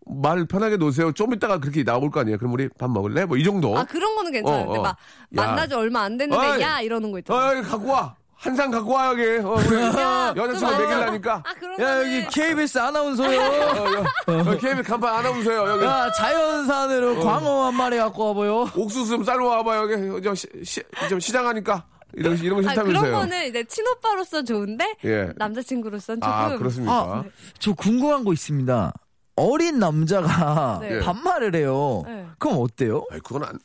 말 0.05 0.45
편하게 0.45 0.77
놓으세요. 0.77 1.11
좀 1.11 1.33
이따가 1.33 1.59
그렇게 1.59 1.83
나올 1.83 2.09
거 2.09 2.21
아니에요. 2.21 2.37
그럼 2.39 2.53
우리 2.53 2.69
밥 2.69 2.89
먹을래? 2.89 3.25
뭐 3.25 3.37
이 3.37 3.43
정도. 3.43 3.77
아 3.77 3.83
그런 3.83 4.15
거는 4.15 4.31
괜찮은데 4.31 4.77
어, 4.77 4.79
어. 4.79 4.81
막 4.81 4.87
야. 4.89 4.95
만나지 5.29 5.75
얼마 5.75 6.01
안 6.01 6.17
됐는데 6.17 6.43
어이. 6.53 6.61
야 6.61 6.81
이러는 6.81 7.11
거 7.11 7.17
어, 7.17 7.19
있잖아. 7.19 7.55
여기 7.57 7.67
갖고 7.69 7.91
와. 7.91 8.15
한상 8.43 8.69
갖고 8.69 8.91
와, 8.93 9.07
여기. 9.07 9.23
어, 9.41 9.53
우리 9.53 9.75
여자친구 10.37 10.59
좀 10.59 10.69
먹일라니까. 10.71 11.43
아 11.45 11.81
야 11.81 11.99
여기 11.99 12.27
KBS 12.27 12.77
아나운서요. 12.77 13.39
어, 14.27 14.33
여, 14.37 14.57
KBS 14.57 14.83
간판 14.83 15.15
아나운서요. 15.15 15.69
여기. 15.69 15.85
야 15.85 16.11
자연산으로 16.11 17.21
어. 17.21 17.23
광어 17.23 17.65
한 17.67 17.75
마리 17.75 17.97
갖고 17.97 18.27
와봐요. 18.27 18.69
옥수수 18.75 19.11
좀 19.11 19.23
쌀로 19.23 19.47
와봐, 19.47 19.77
여기. 19.77 20.21
저 20.21 20.35
시, 20.35 20.47
시, 20.63 20.83
좀 21.09 21.19
시장하니까. 21.21 21.85
이런, 22.15 22.37
이런 22.37 22.61
거 22.61 22.67
아, 22.69 22.73
싫다면서요. 22.73 23.01
그런 23.01 23.21
거는 23.21 23.47
이제 23.47 23.63
친오빠로서 23.63 24.43
좋은데 24.43 24.95
예. 25.05 25.31
남자친구로서는 25.37 26.21
조금 26.21 26.31
아, 26.33 26.55
그렇습니까? 26.57 26.93
아, 26.93 27.23
저 27.57 27.73
궁금한 27.73 28.23
거 28.23 28.33
있습니다. 28.33 28.93
어린 29.35 29.79
남자가 29.79 30.77
네. 30.81 30.99
반말을 30.99 31.55
해요. 31.55 32.03
네. 32.05 32.27
그럼 32.37 32.57
어때요? 32.59 33.03
아이, 33.09 33.19
그건 33.21 33.45
안. 33.45 33.59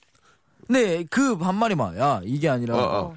네, 0.69 1.05
그 1.11 1.37
반말이 1.37 1.75
막, 1.75 1.99
야, 1.99 2.21
이게 2.25 2.49
아니라, 2.49 2.77
어, 2.77 2.81
어. 2.81 3.17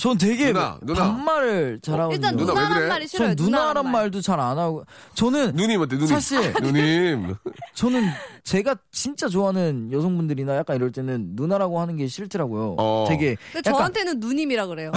전 0.00 0.18
되게 0.18 0.46
누나, 0.52 0.78
누나. 0.82 1.00
반말을 1.12 1.78
잘하거든요. 1.80 2.14
일단 2.16 2.36
누나 2.36 2.52
왜 2.52 2.58
누나란 2.60 2.78
그래? 2.78 2.88
말이 2.88 3.06
싫어요. 3.06 3.34
전 3.36 3.44
누나란 3.46 3.84
말. 3.84 3.92
말도 3.92 4.20
잘 4.20 4.40
안 4.40 4.58
하고 4.58 4.84
저는 5.14 5.52
누님 5.54 5.80
어때, 5.80 5.94
누님? 5.96 6.08
사실 6.08 6.52
누님. 6.60 7.34
저는 7.74 8.04
제가 8.42 8.74
진짜 8.90 9.28
좋아하는 9.28 9.90
여성분들이나 9.92 10.56
약간 10.56 10.76
이럴 10.76 10.90
때는 10.92 11.30
누나라고 11.34 11.80
하는 11.80 11.96
게 11.96 12.06
싫더라고요. 12.08 12.74
어. 12.78 13.06
되게 13.08 13.36
근데 13.52 13.68
약간 13.70 13.78
저한테는 13.78 14.18
누님이라 14.20 14.66
그래요. 14.66 14.90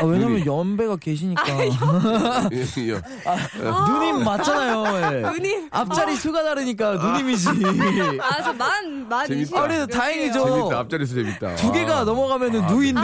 아, 0.00 0.04
왜냐면 0.04 0.44
연배가 0.44 0.96
계시니까 0.96 1.42
예, 1.64 1.70
예. 2.78 3.00
누님 3.88 4.24
맞잖아요. 4.24 5.16
예. 5.16 5.20
누님. 5.22 5.68
앞자리 5.70 6.16
수가 6.16 6.42
다르니까 6.42 6.94
누님이지. 6.94 7.48
아, 8.20 8.42
저만만 8.42 9.26
재밌다. 9.28 9.58
아, 9.58 9.62
그래도 9.62 9.86
다행이죠. 9.86 10.44
재밌다, 10.44 10.78
앞자리에서 10.80 11.14
재밌다. 11.14 11.54
두 11.56 11.72
개가 11.72 12.00
아. 12.00 12.04
넘어가면은 12.04 12.62
아, 12.62 12.70
누인데 12.70 13.00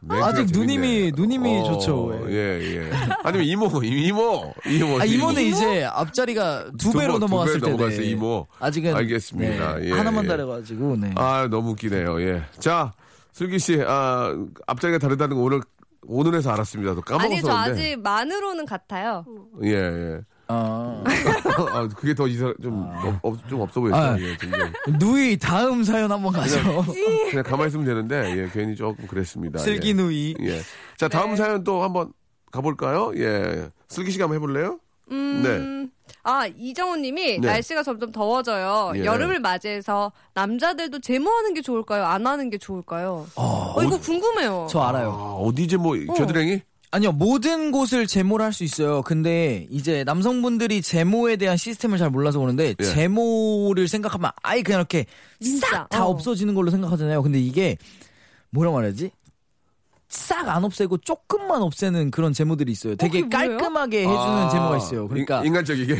멘 0.00 0.11
아직 0.22 0.46
재밌네. 0.52 0.58
누님이 0.58 1.12
누님이 1.14 1.60
어, 1.60 1.64
좋죠. 1.64 2.26
예. 2.28 2.32
예, 2.34 2.76
예. 2.76 2.90
아니면 3.22 3.46
이모, 3.46 3.66
이모, 3.82 4.54
이모. 4.66 5.00
아 5.00 5.04
이모는 5.04 5.42
이제 5.42 5.84
앞자리가 5.84 6.72
두두 6.78 6.98
배로 6.98 7.14
두 7.14 7.18
넘어갔을 7.20 7.60
배때 7.60 7.70
넘어갔어요, 7.70 8.02
이모. 8.02 8.46
아직은 8.58 8.94
알겠습니다. 8.94 9.78
네, 9.78 9.88
예, 9.88 9.92
하나만 9.92 10.24
예. 10.24 10.28
달아가지고 10.28 10.96
네. 10.96 11.12
아, 11.16 11.48
너무 11.50 11.70
웃기네요. 11.70 12.20
예. 12.22 12.42
자, 12.58 12.92
슬기 13.32 13.58
씨, 13.58 13.82
아, 13.86 14.34
앞자리가 14.66 14.98
다르다는 14.98 15.36
거 15.36 15.42
오늘, 15.42 15.60
오늘 16.06 16.34
해서 16.34 16.50
알았습니다. 16.50 16.94
또 16.94 17.00
까먹어서. 17.02 17.32
아니, 17.32 17.40
저. 17.42 17.52
아직 17.52 17.96
만으로는 18.00 18.66
같아요. 18.66 19.24
예, 19.64 19.70
예. 19.70 20.20
아, 20.52 21.02
아, 21.72 21.88
그게 21.96 22.14
더 22.14 22.26
이상, 22.26 22.54
좀, 22.62 22.88
없, 23.04 23.24
없- 23.24 23.48
좀 23.48 23.60
없어 23.60 23.80
보였어요. 23.80 24.02
아. 24.12 24.18
예. 24.20 24.36
누이 24.98 25.38
다음 25.38 25.82
사연 25.84 26.10
한번 26.12 26.32
가죠. 26.32 26.56
그냥 27.30 27.42
가만히 27.44 27.68
있으면 27.68 27.86
되는데, 27.86 28.36
예, 28.38 28.48
괜히 28.52 28.76
조금 28.76 29.06
그랬습니다. 29.06 29.58
슬기 29.58 29.90
예. 29.90 29.92
누이. 29.94 30.34
예. 30.40 30.60
자, 30.96 31.08
다음 31.08 31.30
네. 31.30 31.36
사연 31.36 31.64
또 31.64 31.82
한번 31.82 32.12
가볼까요? 32.50 33.12
예. 33.16 33.68
슬기 33.88 34.10
씨가 34.10 34.24
한번 34.24 34.36
해볼래요? 34.36 34.78
음. 35.10 35.90
아, 36.24 36.46
이정우 36.46 36.96
님이 36.96 37.38
네. 37.40 37.46
날씨가 37.48 37.82
점점 37.82 38.12
더워져요. 38.12 38.92
예. 38.96 39.04
여름을 39.04 39.40
맞이해서 39.40 40.12
남자들도 40.34 41.00
제모하는 41.00 41.54
게 41.54 41.60
좋을까요? 41.62 42.04
안 42.04 42.26
하는 42.26 42.48
게 42.50 42.58
좋을까요? 42.58 43.26
어, 43.34 43.74
이거 43.82 43.98
궁금해요. 43.98 44.68
저 44.70 44.80
알아요. 44.80 45.10
아, 45.10 45.32
어디 45.34 45.64
이제 45.64 45.76
뭐, 45.76 45.96
겨드랑이? 46.16 46.60
아니요, 46.94 47.12
모든 47.12 47.72
곳을 47.72 48.06
제모를 48.06 48.44
할 48.44 48.52
수 48.52 48.64
있어요. 48.64 49.00
근데 49.02 49.66
이제 49.70 50.04
남성분들이 50.04 50.82
제모에 50.82 51.36
대한 51.36 51.56
시스템을 51.56 51.96
잘 51.96 52.10
몰라서 52.10 52.38
그러는데 52.38 52.74
예. 52.78 52.84
제모를 52.84 53.88
생각하면 53.88 54.30
아예 54.42 54.62
그냥 54.62 54.80
이렇게. 54.80 55.06
싹 55.40 55.88
다 55.88 56.04
어. 56.04 56.10
없어지는 56.10 56.54
걸로 56.54 56.70
생각하잖아요. 56.70 57.22
근데 57.22 57.40
이게 57.40 57.78
뭐라 58.50 58.70
말해야지? 58.72 59.10
싹 60.08 60.46
안 60.48 60.64
없애고 60.64 60.98
조금만 60.98 61.62
없애는 61.62 62.10
그런 62.10 62.34
제모들이 62.34 62.70
있어요. 62.72 62.94
되게 62.96 63.22
그게 63.22 63.36
뭐예요? 63.38 63.56
깔끔하게 63.56 64.00
해주는 64.00 64.18
아, 64.18 64.50
제모가 64.50 64.76
있어요. 64.76 65.08
그러니까 65.08 65.38
인, 65.40 65.46
인간적이게. 65.46 65.96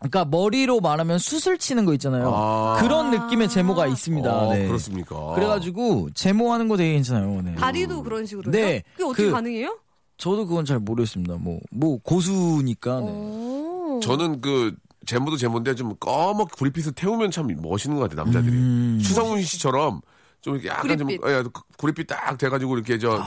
그러니까 0.00 0.24
머리로 0.26 0.80
말하면 0.80 1.18
수술 1.18 1.56
치는 1.56 1.86
거 1.86 1.94
있잖아요. 1.94 2.30
아. 2.34 2.76
그런 2.80 3.10
느낌의 3.10 3.48
제모가 3.48 3.86
있습니다. 3.86 4.30
어, 4.30 4.52
네. 4.54 4.66
그렇습니까? 4.66 5.32
그래가지고 5.34 6.10
제모하는 6.14 6.68
거 6.68 6.76
되게 6.76 6.92
괜찮아요. 6.92 7.40
네. 7.42 7.54
다리도 7.54 8.02
그런 8.02 8.26
식으로요? 8.26 8.52
네. 8.52 8.82
그게 8.92 9.04
어떻게 9.04 9.24
그- 9.24 9.30
가능해요? 9.32 9.78
저도 10.18 10.46
그건 10.46 10.64
잘 10.64 10.78
모르겠습니다. 10.80 11.36
뭐 11.36 11.60
뭐 11.70 11.98
고수니까. 12.02 13.00
네. 13.00 13.06
오. 13.06 14.00
저는 14.02 14.40
그, 14.40 14.74
제모도 15.06 15.36
제모인데 15.36 15.74
좀 15.74 15.94
검은 15.98 16.46
구릿빛을 16.46 16.92
태우면 16.92 17.30
참 17.30 17.48
멋있는 17.62 17.96
것 17.98 18.08
같아요, 18.10 18.24
남자들이. 18.24 18.52
음. 18.52 19.00
추성훈 19.02 19.42
씨처럼 19.42 20.00
좀 20.42 20.54
이렇게 20.54 20.68
약간 20.68 20.82
구릿빛. 20.98 21.20
좀, 21.20 21.30
예, 21.30 21.42
구릿빛 21.78 22.06
딱 22.06 22.36
돼가지고 22.36 22.74
이렇게 22.76 22.98
저, 22.98 23.20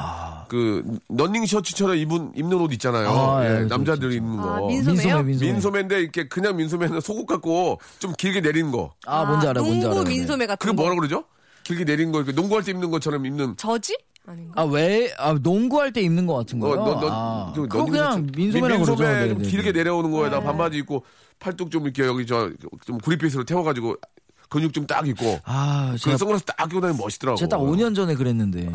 그, 0.47 0.83
런닝 1.09 1.45
셔츠처럼 1.45 1.95
입은, 1.97 2.33
입는 2.35 2.59
옷 2.59 2.71
있잖아요. 2.73 3.09
아, 3.09 3.43
예, 3.43 3.47
예, 3.47 3.55
그렇죠, 3.55 3.67
남자들 3.75 3.99
그렇죠. 4.09 4.17
입는 4.17 4.37
거. 4.37 4.55
아, 4.55 4.67
민소매요? 4.67 5.23
민소매. 5.23 5.51
민소매 5.51 5.79
인데 5.81 6.01
이렇게 6.01 6.27
그냥 6.27 6.55
민소매는 6.57 7.01
속옷 7.01 7.25
같고 7.25 7.79
좀 7.99 8.13
길게 8.17 8.41
내리는 8.41 8.71
거. 8.71 8.93
아, 9.07 9.25
뭔지 9.25 9.47
알아, 9.47 9.61
뭔지 9.61 9.85
알아. 9.87 9.95
농구 9.95 10.09
민소매 10.09 10.45
같은 10.45 10.57
그게 10.59 10.75
거. 10.75 10.81
뭐라 10.83 10.95
그러죠? 10.95 11.23
길게 11.63 11.85
내린 11.85 12.11
거, 12.11 12.19
이렇게 12.19 12.31
농구할 12.33 12.63
때 12.63 12.71
입는 12.71 12.91
것처럼 12.91 13.25
입는. 13.25 13.55
저지? 13.57 13.97
아닌가? 14.25 14.61
아, 14.61 14.65
왜? 14.65 15.11
아, 15.17 15.33
농구할 15.33 15.91
때 15.93 16.01
입는 16.01 16.25
것 16.27 16.35
같은 16.35 16.59
거요? 16.59 16.73
어, 16.79 16.85
너, 16.85 16.99
너, 17.01 17.07
아, 17.11 17.53
저 17.55 17.61
그거 17.63 17.85
그냥. 17.85 18.27
민소매라고 18.35 18.79
민소매 18.85 18.97
그러죠. 18.97 19.27
좀 19.29 19.37
네네네. 19.37 19.49
길게 19.49 19.71
내려오는 19.71 20.11
거에다 20.11 20.39
네. 20.39 20.45
반바지 20.45 20.77
입고 20.77 21.03
팔뚝 21.39 21.71
좀 21.71 21.83
이렇게 21.83 22.05
여기 22.05 22.25
저 22.25 22.51
좀 22.85 22.97
구릿빛으로 22.99 23.43
태워가지고 23.45 23.95
근육 24.51 24.73
좀 24.73 24.85
딱 24.85 25.07
있고 25.07 25.39
아, 25.45 25.91
그 25.93 25.97
제가, 25.99 26.17
선글라스 26.17 26.43
딱 26.43 26.67
끼고 26.67 26.81
다니면 26.81 27.01
멋있더라고. 27.01 27.37
제가 27.37 27.49
딱 27.49 27.57
5년 27.63 27.95
전에 27.95 28.13
그랬는데. 28.15 28.69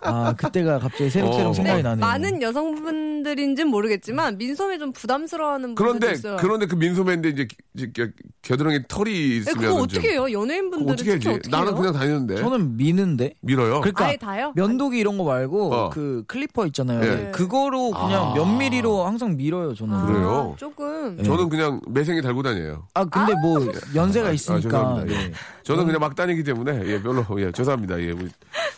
아, 0.00 0.32
그때가 0.32 0.78
갑자기 0.78 1.10
새록새록 1.10 1.50
어. 1.50 1.52
생각이 1.52 1.76
네, 1.76 1.82
나네요. 1.82 2.00
많은 2.06 2.40
여성분들인지는 2.40 3.70
모르겠지만 3.70 4.38
민소매 4.38 4.78
좀 4.78 4.92
부담스러워하는 4.92 5.74
분들도 5.74 5.98
그런데 5.98 6.12
있어요. 6.12 6.36
그런데 6.40 6.66
그 6.66 6.74
민소매인데 6.76 7.28
이제, 7.30 7.48
이제 7.74 7.90
겨- 7.94 8.08
겨드랑이 8.40 8.80
털이 8.88 9.10
네, 9.12 9.36
있으면 9.36 9.56
그거 9.58 9.74
어떻게 9.82 10.12
해요? 10.12 10.30
연예인분들은 10.32 10.92
어떻게? 10.92 11.12
어떻게 11.12 11.50
나는 11.50 11.68
해요? 11.68 11.76
그냥 11.76 11.92
다니는데 11.92 12.36
저는 12.36 12.76
미는데? 12.78 13.34
밀어요. 13.42 13.80
그러니까 13.80 14.06
아예 14.06 14.16
다요? 14.16 14.52
면도기 14.56 14.98
이런 14.98 15.18
거 15.18 15.24
말고 15.24 15.74
어. 15.74 15.90
그 15.90 16.24
클리퍼 16.26 16.66
있잖아요. 16.68 17.02
예. 17.02 17.30
그거로 17.32 17.90
그냥 17.90 18.30
아. 18.30 18.34
몇 18.34 18.46
미리로 18.46 19.04
항상 19.04 19.36
밀어요, 19.36 19.74
저는. 19.74 19.94
아, 19.94 20.06
그래요? 20.06 20.54
조금. 20.58 21.16
네. 21.16 21.22
저는 21.24 21.48
그냥 21.50 21.80
매생이 21.88 22.22
달고 22.22 22.42
다녀요. 22.42 22.86
아, 22.94 23.04
근데 23.04 23.34
뭐 23.42 23.60
연세가 23.94 24.28
아, 24.28 24.32
있으니까. 24.32 24.61
죄송합니다. 24.62 25.14
예. 25.14 25.26
네. 25.28 25.32
저는 25.62 25.86
그냥 25.86 26.00
막 26.00 26.14
다니기 26.14 26.42
때문에 26.44 26.82
예, 26.86 27.02
별로 27.02 27.24
예, 27.40 27.52
죄송합니다. 27.52 28.00
예, 28.00 28.10
우리 28.12 28.28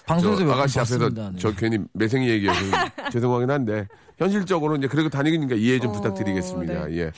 방송에서 0.07 0.39
저 0.39 0.45
몇번 0.45 0.59
아가씨 0.59 0.79
앞에서. 0.81 1.09
네. 1.11 1.31
저 1.39 1.53
괜히 1.55 1.79
매생이 1.93 2.29
얘기해서 2.29 2.61
죄송하긴 3.13 3.51
한데 3.51 3.87
현실적으로 4.19 4.77
이제 4.77 4.87
그래도 4.87 5.09
다니니까 5.09 5.57
이해 5.57 5.81
좀 5.81 5.91
어, 5.91 5.93
부탁드리겠습니다. 5.95 6.93
예. 6.93 7.11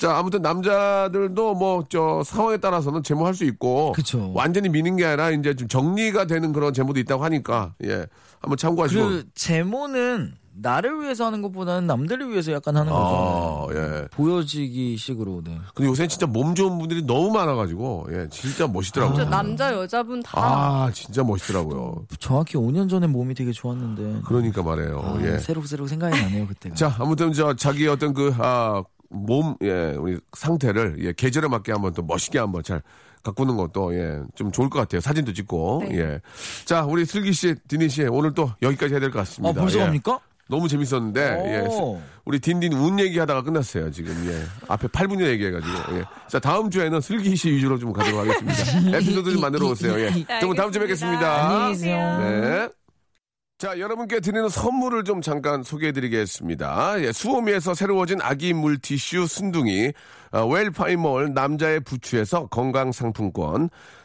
자 0.00 0.16
아무튼 0.16 0.42
남자들도 0.42 1.54
뭐 1.54 1.84
저 1.88 2.22
상황에 2.24 2.56
따라서는 2.58 3.02
제모할 3.02 3.34
수 3.34 3.44
있고 3.44 3.92
그쵸. 3.92 4.32
완전히 4.34 4.68
미는 4.68 4.96
게 4.96 5.04
아니라 5.06 5.30
이제 5.30 5.54
좀 5.54 5.68
정리가 5.68 6.26
되는 6.26 6.52
그런 6.52 6.72
제모도 6.72 6.98
있다고 7.00 7.24
하니까 7.24 7.74
예 7.84 8.06
한번 8.40 8.56
참고하시고. 8.56 9.00
그 9.06 9.24
제모는 9.34 10.34
나를 10.52 11.00
위해서 11.02 11.26
하는 11.26 11.42
것보다는 11.42 11.86
남들을 11.86 12.30
위해서 12.30 12.52
약간 12.52 12.76
하는 12.76 12.92
거죠. 12.92 13.68
아, 13.70 13.74
예. 13.74 14.08
보여지기 14.10 14.96
식으로. 14.96 15.42
네. 15.44 15.58
근데 15.74 15.88
요새 15.88 16.06
진짜 16.06 16.26
몸 16.26 16.54
좋은 16.54 16.78
분들이 16.78 17.02
너무 17.02 17.30
많아가지고 17.30 18.08
예 18.12 18.28
진짜 18.30 18.66
멋있더라고요. 18.66 19.16
진짜 19.16 19.30
남자 19.30 19.72
여자분 19.72 20.22
다 20.22 20.40
아 20.40 20.90
진짜 20.92 21.22
멋있더라고요. 21.22 22.06
정확히 22.18 22.56
5년 22.56 22.88
전에 22.88 23.06
몸이 23.06 23.34
되게 23.34 23.52
좋았는데. 23.52 24.22
그러니까 24.26 24.62
말해요. 24.62 25.00
아, 25.04 25.18
예. 25.22 25.38
새록새록 25.38 25.88
생각이 25.88 26.20
나네요 26.20 26.46
그때가. 26.46 26.74
자, 26.74 26.94
아무튼 26.98 27.32
저 27.32 27.54
자기 27.54 27.86
어떤 27.86 28.12
그, 28.14 28.32
아, 28.38 28.82
몸, 29.08 29.56
예, 29.62 29.94
우리 29.98 30.18
상태를, 30.36 30.96
예, 31.00 31.12
계절에 31.12 31.48
맞게 31.48 31.72
한번 31.72 31.92
또 31.94 32.02
멋있게 32.02 32.38
한번 32.38 32.62
잘 32.62 32.82
가꾸는 33.22 33.56
것도, 33.56 33.94
예, 33.94 34.20
좀 34.34 34.50
좋을 34.52 34.70
것 34.70 34.78
같아요. 34.78 35.00
사진도 35.00 35.32
찍고, 35.32 35.84
네. 35.88 35.98
예. 35.98 36.20
자, 36.64 36.84
우리 36.84 37.04
슬기 37.04 37.32
씨, 37.32 37.54
디니 37.68 37.88
씨, 37.88 38.02
오늘 38.04 38.32
또 38.34 38.50
여기까지 38.62 38.94
해야 38.94 39.00
될것아 39.00 39.24
같습니다. 39.24 39.60
벌써 39.60 39.78
예. 39.80 39.84
갑니까? 39.84 40.20
너무 40.50 40.68
재밌었는데, 40.68 41.20
예. 41.46 41.66
오. 41.68 42.00
우리 42.24 42.40
딘딘 42.40 42.72
운 42.72 42.98
얘기하다가 42.98 43.42
끝났어요, 43.42 43.90
지금, 43.90 44.12
예. 44.26 44.42
앞에 44.68 44.88
8분 44.88 45.24
얘기해가지고, 45.24 45.96
예. 45.96 46.04
자, 46.28 46.38
다음 46.38 46.68
주에는 46.68 47.00
슬기 47.00 47.34
씨 47.36 47.50
위주로 47.50 47.78
좀 47.78 47.92
가도록 47.92 48.20
하겠습니다. 48.20 48.92
에피소드 48.98 49.32
좀 49.32 49.40
만들어 49.40 49.68
오세요, 49.68 49.98
예. 49.98 50.10
그럼 50.40 50.54
다음 50.54 50.72
주에 50.72 50.82
뵙겠습니다. 50.82 51.46
안녕히 51.46 51.72
계세요. 51.72 52.18
네. 52.18 52.68
자, 53.60 53.78
여러분께 53.78 54.20
드리는 54.20 54.48
선물을 54.48 55.04
좀 55.04 55.20
잠깐 55.20 55.62
소개해 55.62 55.92
드리겠습니다. 55.92 56.94
예, 57.02 57.12
수오미에서 57.12 57.74
새로워진 57.74 58.18
아기 58.22 58.54
물티슈 58.54 59.26
순둥이, 59.26 59.92
어, 60.32 60.46
웰파이몰 60.46 61.34
남자의 61.34 61.80
부추에서 61.80 62.46
건강상품권, 62.46 63.68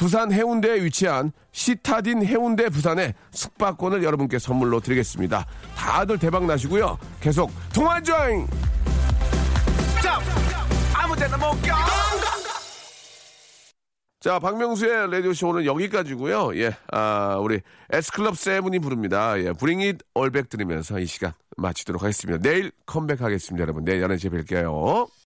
부산 0.00 0.32
해운대에 0.32 0.82
위치한 0.82 1.30
시타딘 1.52 2.24
해운대 2.24 2.70
부산의 2.70 3.12
숙박권을 3.32 4.02
여러분께 4.02 4.38
선물로 4.38 4.80
드리겠습니다. 4.80 5.44
다들 5.76 6.18
대박 6.18 6.46
나시고요. 6.46 6.98
계속 7.20 7.50
통화 7.74 8.00
조잉! 8.00 8.46
자, 14.20 14.38
박명수의 14.38 15.10
라디오쇼는 15.10 15.66
여기까지고요 15.66 16.56
예, 16.56 16.74
아, 16.92 17.36
우리 17.38 17.60
S클럽 17.92 18.38
세븐이 18.38 18.78
부릅니다. 18.78 19.38
예, 19.38 19.52
Bring 19.52 19.84
It 19.84 19.98
All 20.16 20.30
Back 20.30 20.48
들으면서 20.48 20.98
이 20.98 21.04
시간 21.04 21.32
마치도록 21.58 22.02
하겠습니다. 22.02 22.40
내일 22.42 22.72
컴백하겠습니다, 22.86 23.60
여러분. 23.60 23.84
내일 23.84 24.00
11시에 24.00 24.30
뵐게요. 24.30 25.10